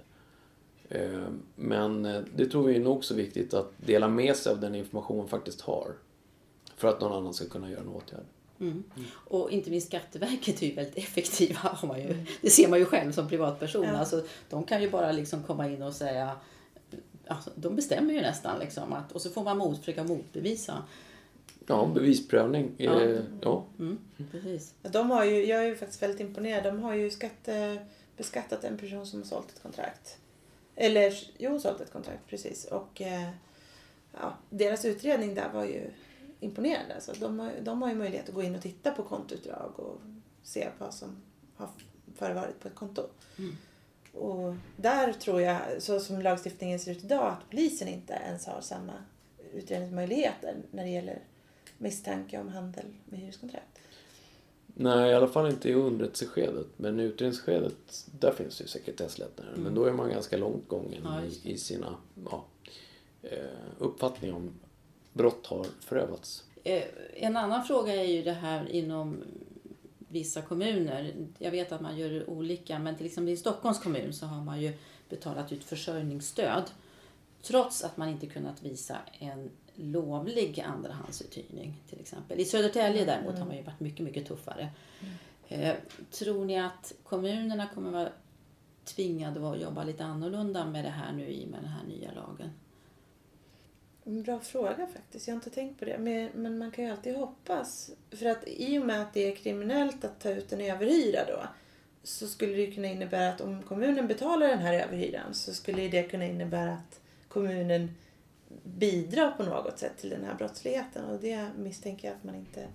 Eh, 0.89 1.27
Men 1.55 2.05
eh, 2.05 2.21
det 2.35 2.45
tror 2.45 2.63
vi 2.63 2.75
är 2.75 2.79
nog 2.79 3.05
så 3.05 3.15
viktigt 3.15 3.53
att 3.53 3.71
dela 3.77 4.07
med 4.07 4.35
sig 4.35 4.51
av 4.51 4.59
den 4.59 4.75
information 4.75 5.17
man 5.17 5.27
faktiskt 5.27 5.61
har. 5.61 5.93
För 6.75 6.87
att 6.87 7.01
någon 7.01 7.11
annan 7.11 7.33
ska 7.33 7.45
kunna 7.45 7.71
göra 7.71 7.81
en 7.81 7.87
åtgärd. 7.87 8.23
Mm. 8.59 8.83
Och 9.11 9.51
inte 9.51 9.69
minst 9.71 9.87
Skatteverket 9.87 10.61
är 10.61 10.67
ju 10.67 10.75
väldigt 10.75 10.97
effektiva. 11.03 11.59
Har 11.59 11.87
man 11.87 12.01
ju. 12.01 12.25
Det 12.41 12.49
ser 12.49 12.67
man 12.67 12.79
ju 12.79 12.85
själv 12.85 13.11
som 13.11 13.29
privatperson. 13.29 13.83
Ja. 13.83 13.97
Alltså, 13.97 14.23
de 14.49 14.63
kan 14.63 14.81
ju 14.81 14.89
bara 14.89 15.11
liksom 15.11 15.43
komma 15.43 15.67
in 15.69 15.81
och 15.81 15.93
säga... 15.93 16.31
Alltså, 17.27 17.49
de 17.55 17.75
bestämmer 17.75 18.13
ju 18.13 18.21
nästan. 18.21 18.59
Liksom, 18.59 18.93
att, 18.93 19.11
och 19.11 19.21
så 19.21 19.29
får 19.29 19.43
man 19.43 19.57
mot, 19.57 19.79
försöka 19.79 20.03
motbevisa. 20.03 20.83
Ja, 21.69 21.85
bevisprövning. 21.85 22.71
Ja. 22.77 23.01
Eh, 23.01 23.21
ja. 23.41 23.65
Mm, 23.79 23.99
precis. 24.31 24.73
De 24.81 25.11
har 25.11 25.25
ju, 25.25 25.45
jag 25.45 25.59
är 25.59 25.67
ju 25.67 25.75
faktiskt 25.75 26.03
väldigt 26.03 26.19
imponerad. 26.19 26.63
De 26.63 26.79
har 26.79 26.93
ju 26.93 27.11
skatte, 27.11 27.85
beskattat 28.17 28.63
en 28.63 28.77
person 28.77 29.05
som 29.05 29.19
har 29.19 29.25
sålt 29.25 29.51
ett 29.51 29.61
kontrakt. 29.61 30.17
Eller 30.75 31.13
jo, 31.37 31.59
sålt 31.59 31.81
ett 31.81 31.91
kontrakt 31.91 32.27
precis. 32.27 32.65
Och 32.65 33.01
eh, 33.01 33.29
ja, 34.13 34.33
deras 34.49 34.85
utredning 34.85 35.35
där 35.35 35.49
var 35.53 35.65
ju 35.65 35.89
imponerande. 36.39 36.95
Alltså, 36.95 37.13
de, 37.19 37.39
har, 37.39 37.51
de 37.61 37.81
har 37.81 37.89
ju 37.89 37.95
möjlighet 37.95 38.29
att 38.29 38.35
gå 38.35 38.43
in 38.43 38.55
och 38.55 38.61
titta 38.61 38.91
på 38.91 39.03
kontoutdrag 39.03 39.79
och 39.79 40.01
se 40.43 40.67
vad 40.77 40.93
som 40.93 41.21
har 41.55 41.69
förevarit 42.15 42.59
på 42.59 42.67
ett 42.67 42.75
konto. 42.75 43.01
Mm. 43.37 43.57
Och 44.13 44.55
där 44.75 45.13
tror 45.13 45.41
jag, 45.41 45.61
så 45.79 45.99
som 45.99 46.21
lagstiftningen 46.21 46.79
ser 46.79 46.91
ut 46.91 47.03
idag, 47.03 47.27
att 47.27 47.49
polisen 47.49 47.87
inte 47.87 48.13
ens 48.13 48.45
har 48.45 48.61
samma 48.61 48.93
utredningsmöjligheter 49.53 50.55
när 50.71 50.83
det 50.83 50.89
gäller 50.89 51.19
misstanke 51.79 52.39
om 52.39 52.47
handel 52.49 52.85
med 53.05 53.19
hyreskontrakt. 53.19 53.79
Nej, 54.73 55.11
i 55.11 55.13
alla 55.13 55.27
fall 55.27 55.49
inte 55.51 55.69
i 55.69 55.73
underrättelseskedet. 55.73 56.67
Men 56.77 56.99
i 56.99 57.03
utredningsskedet, 57.03 58.05
där 58.19 58.31
finns 58.31 58.57
det 58.57 58.63
ju 58.63 58.67
sekretesslättnader. 58.67 59.53
Men 59.57 59.75
då 59.75 59.83
är 59.85 59.93
man 59.93 60.09
ganska 60.09 60.37
långt 60.37 60.67
gången 60.67 61.01
Ja, 61.03 61.21
i, 61.23 61.51
i 61.53 61.57
sina 61.57 61.95
ja, 62.31 62.45
eh, 63.21 63.39
uppfattningar 63.77 64.35
om 64.35 64.51
brott 65.13 65.45
har 65.47 65.65
förövats. 65.79 66.43
Eh, 66.63 66.83
En 67.13 67.37
annan 67.37 67.63
fråga 67.63 67.95
är 67.95 68.03
ju 68.07 68.23
det 68.23 68.31
här 68.33 68.69
inom 68.69 69.17
vissa 69.97 70.41
kommuner. 70.41 71.13
Jag 71.37 71.51
vet 71.51 71.71
att 71.71 71.81
man 71.81 71.97
gör 71.97 72.29
olika, 72.29 72.79
men 72.79 72.95
till 72.97 73.05
exempel 73.05 73.33
i 73.33 73.37
Stockholms 73.37 73.79
kommun 73.79 74.13
så 74.13 74.25
har 74.25 74.43
man 74.43 74.61
ju 74.61 74.73
betalat 75.09 75.51
ut 75.51 75.63
försörjningsstöd 75.63 76.63
trots 77.41 77.83
att 77.83 77.97
man 77.97 78.09
inte 78.09 78.25
kunnat 78.27 78.63
visa 78.63 78.97
en 79.19 79.49
lovlig 79.79 80.59
andrahandsuthyrning 80.59 81.81
till 81.89 81.99
exempel. 81.99 82.39
I 82.39 82.45
Södertälje 82.45 83.05
däremot 83.05 83.39
har 83.39 83.45
man 83.45 83.55
ju 83.55 83.63
varit 83.63 83.79
mycket, 83.79 84.05
mycket 84.05 84.27
tuffare. 84.27 84.69
Eh, 85.47 85.75
tror 86.11 86.45
ni 86.45 86.59
att 86.59 86.93
kommunerna 87.03 87.67
kommer 87.73 87.91
vara 87.91 88.09
tvingade 88.83 89.49
att 89.49 89.61
jobba 89.61 89.83
lite 89.83 90.05
annorlunda 90.05 90.65
med 90.65 90.85
det 90.85 90.89
här 90.89 91.13
nu 91.13 91.27
i 91.27 91.45
och 91.45 91.49
med 91.49 91.59
den 91.59 91.69
här 91.69 91.83
nya 91.87 92.11
lagen? 92.11 92.49
En 94.03 94.23
Bra 94.23 94.39
fråga 94.39 94.87
faktiskt. 94.93 95.27
Jag 95.27 95.33
har 95.33 95.37
inte 95.37 95.49
tänkt 95.49 95.79
på 95.79 95.85
det. 95.85 95.97
Men, 95.97 96.29
men 96.33 96.57
man 96.57 96.71
kan 96.71 96.85
ju 96.85 96.91
alltid 96.91 97.15
hoppas. 97.15 97.91
För 98.11 98.25
att 98.25 98.43
i 98.47 98.79
och 98.79 98.85
med 98.85 99.01
att 99.01 99.13
det 99.13 99.31
är 99.31 99.35
kriminellt 99.35 100.05
att 100.05 100.19
ta 100.19 100.29
ut 100.29 100.53
en 100.53 100.61
överhyra 100.61 101.25
då. 101.27 101.43
Så 102.03 102.27
skulle 102.27 102.53
det 102.53 102.71
kunna 102.71 102.87
innebära 102.87 103.29
att 103.29 103.41
om 103.41 103.63
kommunen 103.63 104.07
betalar 104.07 104.47
den 104.47 104.59
här 104.59 104.73
överhyran 104.73 105.33
så 105.33 105.53
skulle 105.53 105.87
det 105.87 106.03
kunna 106.03 106.25
innebära 106.25 106.73
att 106.73 106.99
kommunen 107.27 107.95
bidrar 108.63 109.31
på 109.31 109.43
något 109.43 109.79
sätt 109.79 109.97
till 109.97 110.09
den 110.09 110.23
här 110.23 110.35
brottsligheten. 110.35 111.05
Och 111.05 111.19
det 111.19 111.49
misstänker 111.57 112.07
jag 112.07 112.17
att 112.17 112.23
man 112.23 112.35
inte 112.35 112.67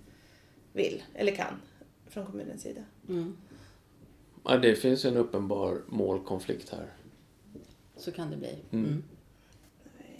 vill 0.73 1.03
eller 1.13 1.35
kan 1.35 1.61
från 2.09 2.25
kommunens 2.25 2.61
sida. 2.61 2.81
Mm. 3.09 3.37
Ja, 4.43 4.57
det 4.57 4.75
finns 4.75 5.05
ju 5.05 5.09
en 5.09 5.17
uppenbar 5.17 5.81
målkonflikt 5.87 6.69
här. 6.69 6.93
Så 7.97 8.11
kan 8.11 8.31
det 8.31 8.37
bli. 8.37 8.55
Mm. 8.71 8.85
Mm. 8.85 9.03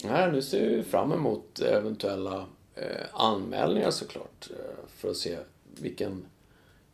Nej, 0.04 0.32
nu 0.32 0.42
ser 0.42 0.68
vi 0.68 0.82
fram 0.82 1.12
emot 1.12 1.60
eventuella 1.60 2.46
eh, 2.74 3.06
anmälningar 3.12 3.90
såklart. 3.90 4.50
Eh, 4.50 4.88
för 4.88 5.10
att 5.10 5.16
se 5.16 5.38
vilken... 5.80 6.26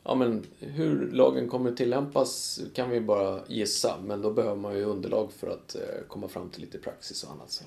Ja, 0.05 0.15
men 0.15 0.47
hur 0.59 1.11
lagen 1.11 1.49
kommer 1.49 1.71
att 1.71 1.77
tillämpas 1.77 2.61
kan 2.75 2.91
vi 2.91 3.01
bara 3.01 3.41
gissa. 3.49 3.97
Men 4.05 4.23
då 4.23 4.31
behöver 4.31 4.57
man 4.57 4.77
ju 4.77 4.85
underlag 4.85 5.33
för 5.33 5.51
att 5.51 5.75
eh, 5.75 6.07
komma 6.09 6.29
fram 6.29 6.51
till 6.51 6.61
lite 6.61 6.79
praxis 6.79 7.25
och 7.25 7.31
annat. 7.31 7.51
Så. 7.51 7.65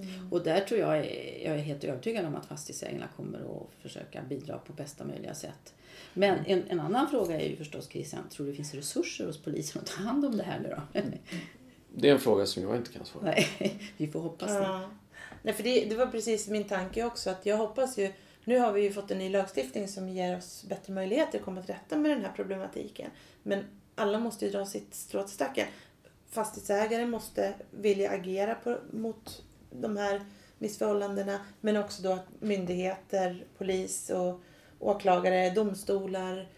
Ja. 0.00 0.06
Och 0.30 0.44
där 0.44 0.60
tror 0.60 0.80
jag, 0.80 0.96
jag 1.44 1.54
är 1.54 1.58
helt 1.58 1.84
övertygad 1.84 2.26
om 2.26 2.36
att 2.36 2.46
fastighetsägarna 2.46 3.08
kommer 3.16 3.38
att 3.38 3.82
försöka 3.82 4.22
bidra 4.22 4.58
på 4.58 4.72
bästa 4.72 5.04
möjliga 5.04 5.34
sätt. 5.34 5.74
Men 6.14 6.38
en, 6.46 6.62
en 6.68 6.80
annan 6.80 7.08
fråga 7.10 7.40
är 7.40 7.48
ju 7.48 7.56
förstås 7.56 7.88
Christian, 7.88 8.28
tror 8.28 8.46
du 8.46 8.52
det 8.52 8.56
finns 8.56 8.74
resurser 8.74 9.26
hos 9.26 9.42
polisen 9.42 9.82
att 9.82 9.88
ta 9.88 10.02
hand 10.02 10.24
om 10.24 10.36
det 10.36 10.42
här 10.42 10.60
nu 10.60 10.76
då? 10.76 11.00
Det 11.96 12.08
är 12.08 12.12
en 12.12 12.20
fråga 12.20 12.46
som 12.46 12.62
jag 12.62 12.76
inte 12.76 12.92
kan 12.92 13.04
svara 13.04 13.24
på. 13.24 13.30
Nej, 13.30 13.90
vi 13.96 14.08
får 14.08 14.20
hoppas 14.20 14.48
det. 14.48 14.58
Ja. 14.58 14.90
Nej, 15.42 15.54
för 15.54 15.62
det, 15.62 15.84
det 15.84 15.96
var 15.96 16.06
precis 16.06 16.48
min 16.48 16.64
tanke 16.64 17.04
också. 17.04 17.30
Att 17.30 17.46
jag 17.46 17.56
hoppas 17.56 17.98
ju, 17.98 18.12
nu 18.44 18.58
har 18.58 18.72
vi 18.72 18.82
ju 18.82 18.92
fått 18.92 19.10
en 19.10 19.18
ny 19.18 19.30
lagstiftning 19.30 19.88
som 19.88 20.08
ger 20.08 20.36
oss 20.36 20.64
bättre 20.68 20.92
möjligheter 20.92 21.38
att 21.38 21.44
komma 21.44 21.62
till 21.62 21.74
rätta 21.74 21.96
med 21.96 22.10
den 22.10 22.24
här 22.24 22.32
problematiken. 22.36 23.10
Men 23.42 23.64
alla 23.94 24.18
måste 24.18 24.44
ju 24.44 24.50
dra 24.50 24.66
sitt 24.66 24.94
strå 24.94 25.22
till 25.22 25.34
stacken. 25.34 25.66
Fastighetsägare 26.30 27.06
måste 27.06 27.54
vilja 27.70 28.10
agera 28.10 28.54
på, 28.54 28.78
mot 28.90 29.42
de 29.80 29.96
här 29.96 30.20
missförhållandena. 30.58 31.40
Men 31.60 31.76
också 31.76 32.02
då 32.02 32.12
att 32.12 32.26
myndigheter, 32.40 33.44
polis 33.58 34.10
och 34.10 34.40
åklagare, 34.78 35.50
domstolar 35.50 36.48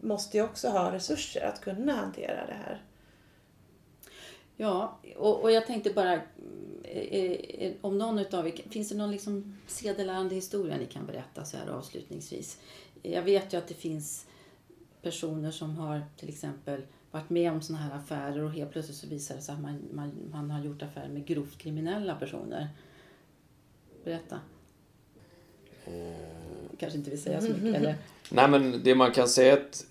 måste 0.00 0.36
ju 0.36 0.44
också 0.44 0.68
ha 0.68 0.92
resurser 0.92 1.46
att 1.46 1.60
kunna 1.60 1.92
hantera 1.92 2.46
det 2.46 2.58
här. 2.64 2.82
Ja, 4.56 4.98
och, 5.16 5.42
och 5.42 5.52
jag 5.52 5.66
tänkte 5.66 5.92
bara, 5.92 6.14
eh, 6.82 7.30
eh, 7.30 7.72
om 7.80 7.98
någon 7.98 8.18
utav 8.18 8.46
er, 8.46 8.52
finns 8.70 8.88
det 8.88 8.96
någon 8.96 9.10
liksom 9.10 9.58
sedelärande 9.66 10.34
historia 10.34 10.76
ni 10.76 10.86
kan 10.86 11.06
berätta 11.06 11.44
så 11.44 11.56
här 11.56 11.66
avslutningsvis? 11.66 12.58
Jag 13.02 13.22
vet 13.22 13.52
ju 13.52 13.58
att 13.58 13.68
det 13.68 13.74
finns 13.74 14.26
personer 15.02 15.50
som 15.50 15.76
har 15.76 16.02
till 16.16 16.28
exempel 16.28 16.82
varit 17.14 17.30
med 17.30 17.52
om 17.52 17.62
såna 17.62 17.78
här 17.78 17.96
affärer 17.96 18.44
och 18.44 18.50
helt 18.50 18.72
plötsligt 18.72 18.96
så 18.96 19.06
visar 19.06 19.34
det 19.34 19.40
sig 19.40 19.52
att 19.52 19.60
man, 19.60 19.78
man, 19.92 20.12
man 20.32 20.50
har 20.50 20.64
gjort 20.64 20.82
affärer 20.82 21.08
med 21.08 21.26
grovt 21.26 21.58
kriminella 21.58 22.14
personer. 22.14 22.68
Berätta. 24.04 24.40
Kanske 26.78 26.98
inte 26.98 27.10
vill 27.10 27.22
säga 27.22 27.40
så 27.40 27.48
mycket 27.48 27.74
eller? 27.74 27.96
Nej, 28.30 28.50
men 28.50 28.80
det 28.84 28.94
man 28.94 29.12
kan 29.12 29.28
säga 29.28 29.52
är 29.52 29.60
att, 29.60 29.86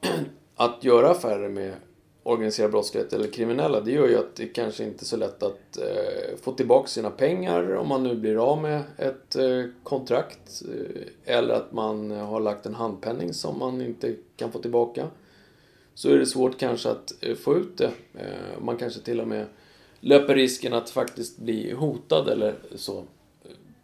att 0.56 0.84
göra 0.84 1.10
affärer 1.10 1.48
med 1.48 1.74
organiserad 2.22 2.70
brottslighet 2.70 3.12
eller 3.12 3.28
kriminella, 3.28 3.80
det 3.80 3.90
gör 3.90 4.08
ju 4.08 4.18
att 4.18 4.36
det 4.36 4.46
kanske 4.46 4.84
inte 4.84 5.02
är 5.02 5.06
så 5.06 5.16
lätt 5.16 5.42
att 5.42 5.78
eh, 5.78 6.36
få 6.42 6.52
tillbaka 6.52 6.88
sina 6.88 7.10
pengar 7.10 7.74
om 7.74 7.88
man 7.88 8.02
nu 8.02 8.14
blir 8.14 8.52
av 8.52 8.62
med 8.62 8.82
ett 8.96 9.36
eh, 9.36 9.64
kontrakt. 9.82 10.62
Eh, 10.68 11.34
eller 11.36 11.54
att 11.54 11.72
man 11.72 12.10
har 12.10 12.40
lagt 12.40 12.66
en 12.66 12.74
handpenning 12.74 13.34
som 13.34 13.58
man 13.58 13.80
inte 13.80 14.14
kan 14.36 14.52
få 14.52 14.58
tillbaka. 14.58 15.06
Så 16.00 16.10
är 16.10 16.18
det 16.18 16.26
svårt 16.26 16.58
kanske 16.58 16.90
att 16.90 17.24
eh, 17.24 17.36
få 17.36 17.56
ut 17.56 17.78
det. 17.78 17.92
Eh, 18.14 18.60
man 18.60 18.76
kanske 18.76 19.00
till 19.00 19.20
och 19.20 19.28
med 19.28 19.46
löper 20.00 20.34
risken 20.34 20.74
att 20.74 20.90
faktiskt 20.90 21.38
bli 21.38 21.72
hotad 21.72 22.28
eller 22.28 22.54
så. 22.74 23.04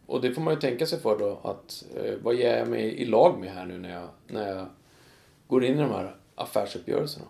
Och 0.07 0.20
det 0.20 0.35
får 0.35 0.42
man 0.42 0.55
ju 0.55 0.61
tänka 0.61 0.87
sig 0.87 1.00
för 1.00 1.18
då 1.18 1.40
att 1.42 1.85
eh, 1.96 2.14
vad 2.22 2.35
ger 2.35 2.57
jag 2.57 2.68
mig 2.68 2.83
i 2.83 3.05
lag 3.05 3.40
med 3.40 3.50
här 3.50 3.66
nu 3.66 3.79
när 3.79 3.90
jag, 3.90 4.09
när 4.26 4.57
jag 4.57 4.66
går 5.46 5.64
in 5.64 5.74
i 5.74 5.81
de 5.81 5.90
här 5.90 6.16
affärsuppgörelserna? 6.35 7.26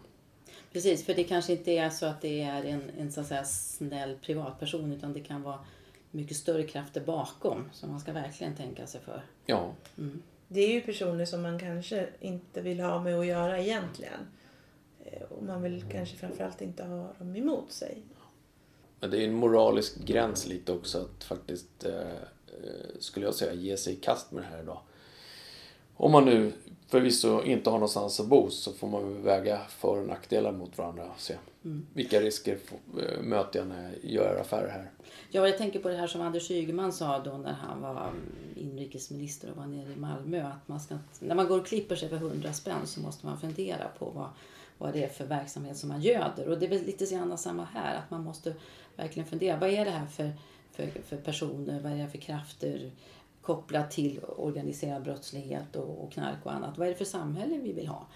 Precis, 0.73 1.05
för 1.05 1.15
det 1.15 1.25
kanske 1.25 1.53
inte 1.53 1.73
är 1.73 1.91
så 1.91 2.07
att 2.07 2.21
det 2.21 2.43
är 2.43 2.65
en, 2.65 2.91
en 2.99 3.13
så 3.13 3.21
att 3.21 3.27
säga, 3.27 3.45
snäll 3.45 4.17
privatperson 4.23 4.93
utan 4.93 5.13
det 5.13 5.21
kan 5.21 5.43
vara 5.43 5.59
mycket 6.11 6.37
större 6.37 6.63
krafter 6.63 7.01
bakom. 7.01 7.65
Så 7.73 7.87
man 7.87 8.01
ska 8.01 8.13
verkligen 8.13 8.55
tänka 8.55 8.87
sig 8.87 9.01
för. 9.01 9.23
Ja, 9.47 9.73
Det 10.49 10.61
är 10.61 10.73
ju 10.73 10.81
personer 10.81 11.25
som 11.25 11.43
man 11.43 11.59
kanske 11.59 12.09
inte 12.21 12.61
vill 12.61 12.81
ha 12.81 13.03
med 13.03 13.19
att 13.19 13.27
göra 13.27 13.59
egentligen. 13.59 14.21
Eh, 15.13 15.23
Och 15.23 15.43
man 15.43 15.63
vill 15.63 15.85
kanske 15.93 16.17
framförallt 16.17 16.61
inte 16.63 16.85
ha 16.85 17.13
dem 17.19 17.37
emot 17.37 17.73
sig. 17.73 18.03
men 19.01 19.11
det 19.11 19.23
är 19.23 19.29
en 19.29 19.35
moralisk 19.35 19.99
gräns 20.05 20.47
lite 20.47 20.73
också 20.73 20.99
att 20.99 21.25
faktiskt, 21.25 21.85
eh, 21.85 22.01
eh, 22.01 22.89
skulle 22.99 23.27
jag 23.27 23.35
säga, 23.35 23.53
ge 23.53 23.77
sig 23.77 23.93
i 23.93 23.97
kast 23.97 24.33
med 24.33 24.43
det 24.43 24.47
här 24.49 24.63
idag. 24.63 24.81
Om 25.97 26.13
man 26.13 26.25
nu 26.25 26.53
förvisso 26.89 27.43
inte 27.43 27.71
har 27.71 27.77
någonstans 27.79 28.21
att 28.21 28.27
bo 28.27 28.51
så 28.51 28.73
får 28.73 28.89
man 28.89 29.13
väl 29.15 29.23
väga 29.23 29.59
för 29.69 30.01
och 30.01 30.07
nackdelar 30.07 30.53
mot 30.53 30.79
varandra 30.79 31.05
och 31.15 31.21
se 31.21 31.37
vilka 31.95 32.21
risker 32.21 32.57
får- 32.65 33.03
eh, 33.03 33.23
möter 33.23 33.59
jag 33.59 33.69
när 33.69 33.83
jag 34.03 34.13
gör 34.13 34.41
affärer 34.41 34.69
här. 34.69 34.91
Ja, 35.31 35.49
jag 35.49 35.59
tänker 35.59 35.79
på 35.81 35.89
det 35.89 35.97
här 35.97 36.07
som 36.07 36.21
Anders 36.21 36.51
Ygeman 36.51 36.93
sa 36.93 37.19
då 37.19 37.33
när 37.37 37.53
han 37.53 37.81
var 37.81 37.91
mm, 37.91 38.15
inrikesminister 38.57 39.51
och 39.51 39.57
var 39.57 39.67
nere 39.67 39.93
i 39.93 39.97
Malmö. 39.97 40.43
Att 40.47 40.69
man 40.69 40.81
ska, 40.81 40.99
när 41.21 41.35
man 41.35 41.47
går 41.49 41.61
och 41.61 41.67
klipper 41.67 41.97
sig 41.97 42.09
för 42.09 42.17
100 42.17 42.53
spänn 42.53 42.87
så 42.87 43.01
måste 43.01 43.27
man 43.27 43.39
fundera 43.41 43.89
på 43.99 44.11
vad, 44.11 44.29
vad 44.79 44.93
det 44.93 45.05
är 45.05 45.09
för 45.09 45.25
verksamhet 45.25 45.77
som 45.77 45.89
man 45.89 46.01
göder. 46.01 46.49
Och 46.49 46.59
det 46.59 46.67
är 46.67 46.71
väl 46.71 46.85
lite 46.85 47.05
grann 47.05 47.39
samma 47.39 47.65
här, 47.65 47.97
att 47.97 48.11
man 48.11 48.25
måste 48.25 48.55
verkligen 48.97 49.29
fundera. 49.29 49.59
Vad 49.59 49.71
är 49.71 49.85
det 49.85 49.91
här 49.91 50.07
för, 50.07 50.33
för, 50.73 50.87
för 51.07 51.17
personer? 51.17 51.81
Vad 51.81 51.93
är 51.93 51.97
det 51.97 52.09
för 52.09 52.19
krafter 52.19 52.91
kopplat 53.43 53.91
till 53.91 54.21
organiserad 54.37 55.03
brottslighet 55.03 55.77
och, 55.77 56.05
och 56.05 56.13
knark 56.13 56.39
och 56.43 56.53
annat? 56.53 56.79
Vad 56.79 56.87
är 56.87 56.93
det 56.93 56.99
för 56.99 57.05
samhälle 57.05 57.59
vi 57.59 57.73
vill 57.73 57.87
ha? 57.87 58.07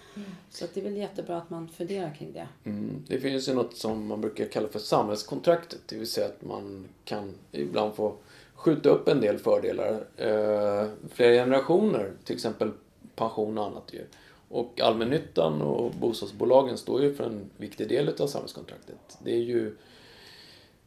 Så 0.51 0.64
att 0.64 0.75
det 0.75 0.81
är 0.81 0.85
väl 0.85 0.96
jättebra 0.96 1.37
att 1.37 1.51
man 1.51 1.68
funderar 1.68 2.14
kring 2.14 2.33
det. 2.33 2.49
Mm. 2.64 3.05
Det 3.09 3.20
finns 3.20 3.49
ju 3.49 3.55
något 3.55 3.77
som 3.77 4.07
man 4.07 4.20
brukar 4.20 4.46
kalla 4.46 4.68
för 4.68 4.79
samhällskontraktet. 4.79 5.81
Det 5.87 5.96
vill 5.96 6.11
säga 6.11 6.27
att 6.27 6.42
man 6.42 6.88
kan 7.05 7.35
ibland 7.53 7.94
få 7.94 8.14
skjuta 8.55 8.88
upp 8.88 9.09
en 9.09 9.20
del 9.20 9.38
fördelar. 9.38 10.07
Eh, 10.16 10.88
flera 11.12 11.33
generationer, 11.33 12.12
till 12.25 12.35
exempel 12.35 12.70
pension 13.16 13.59
och 13.59 13.66
annat 13.66 13.92
ju. 13.92 14.05
Och 14.50 14.80
allmännyttan 14.80 15.62
och 15.62 15.90
bostadsbolagen 15.90 16.78
står 16.78 17.02
ju 17.02 17.14
för 17.14 17.24
en 17.24 17.50
viktig 17.56 17.88
del 17.88 18.08
av 18.18 18.26
samhällskontraktet. 18.26 19.18
Det 19.24 19.32
är 19.32 19.42
ju 19.42 19.76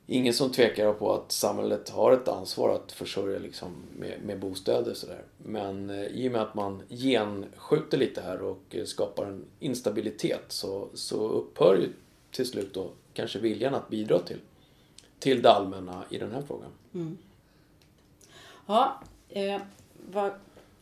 ingen 0.07 0.33
som 0.33 0.51
tvekar 0.51 0.93
på 0.93 1.13
att 1.13 1.31
samhället 1.31 1.89
har 1.89 2.11
ett 2.11 2.27
ansvar 2.27 2.69
att 2.69 2.91
försörja 2.91 3.39
liksom 3.39 3.71
med, 3.97 4.21
med 4.25 4.39
bostäder 4.39 4.93
Så 4.93 5.07
där. 5.07 5.23
Men 5.37 5.89
eh, 5.89 6.05
i 6.05 6.27
och 6.27 6.31
med 6.31 6.41
att 6.41 6.55
man 6.55 6.81
genskjuter 6.89 7.97
lite 7.97 8.21
här 8.21 8.41
och 8.41 8.61
eh, 8.69 8.85
skapar 8.85 9.25
en 9.25 9.45
instabilitet 9.59 10.45
så, 10.47 10.87
så 10.93 11.27
upphör 11.27 11.75
ju 11.75 11.89
till 12.31 12.47
slut 12.47 12.73
då 12.73 12.91
kanske 13.13 13.39
viljan 13.39 13.75
att 13.75 13.89
bidra 13.89 14.19
till, 14.19 14.39
till 15.19 15.41
det 15.41 15.51
allmänna 15.51 16.03
i 16.09 16.17
den 16.17 16.31
här 16.31 16.41
frågan. 16.41 16.71
Mm. 16.93 17.17
Ja, 18.65 19.01
eh, 19.29 19.61
vad 20.11 20.31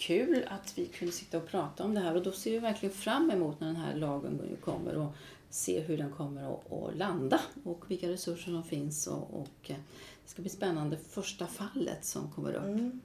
kul 0.01 0.45
att 0.49 0.77
vi 0.77 0.85
kunde 0.85 1.13
sitta 1.13 1.37
och 1.37 1.47
prata 1.47 1.83
om 1.83 1.93
det 1.93 1.99
här 2.01 2.15
och 2.15 2.23
då 2.23 2.31
ser 2.31 2.51
vi 2.51 2.59
verkligen 2.59 2.95
fram 2.95 3.31
emot 3.31 3.59
när 3.59 3.67
den 3.67 3.75
här 3.75 3.95
lagen 3.95 4.33
nu 4.33 4.55
kommer 4.55 4.95
och 4.95 5.13
se 5.49 5.79
hur 5.79 5.97
den 5.97 6.11
kommer 6.11 6.53
att, 6.53 6.95
landa 6.95 7.41
och 7.63 7.91
vilka 7.91 8.09
resurser 8.09 8.51
som 8.51 8.63
finns 8.63 9.07
och, 9.07 9.33
och 9.33 9.69
eh, 9.69 9.75
det 10.23 10.29
ska 10.29 10.41
bli 10.41 10.51
spännande 10.51 10.97
första 10.97 11.47
fallet 11.47 12.05
som 12.05 12.31
kommer 12.31 12.53
upp. 12.53 12.63
Mm. 12.63 13.01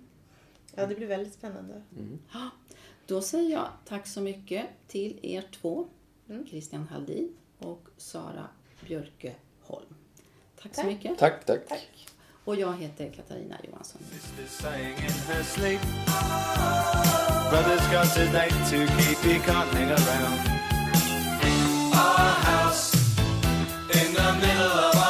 Ja, 0.74 0.86
det 0.86 0.94
blir 0.94 1.06
väldigt 1.06 1.34
spännande. 1.34 1.82
Ja, 2.32 2.50
då 3.06 3.20
säger 3.20 3.50
jag 3.50 3.68
tack 3.84 4.06
så 4.06 4.20
mycket 4.20 4.66
till 4.88 5.18
er 5.22 5.44
två, 5.52 5.88
Mm. 6.28 6.46
Christian 6.46 6.88
Haldin 6.88 7.36
och 7.58 7.88
Sara 7.96 8.48
Björkeholm. 8.86 9.94
Tack, 10.62 10.74
så 10.74 10.80
Tack. 10.80 10.86
mycket. 10.86 11.18
Tack, 11.18 11.44
tack. 11.44 11.68
Tack. 11.68 12.08
Och 12.46 12.56
jag 12.56 12.72
heter 12.76 13.10
Katarina 13.10 13.56
Johansson. 13.64 14.00
Our 21.92 22.34
house 22.50 22.94
in 23.92 24.14
the 24.14 24.32
middle 24.40 24.78
of 24.88 25.05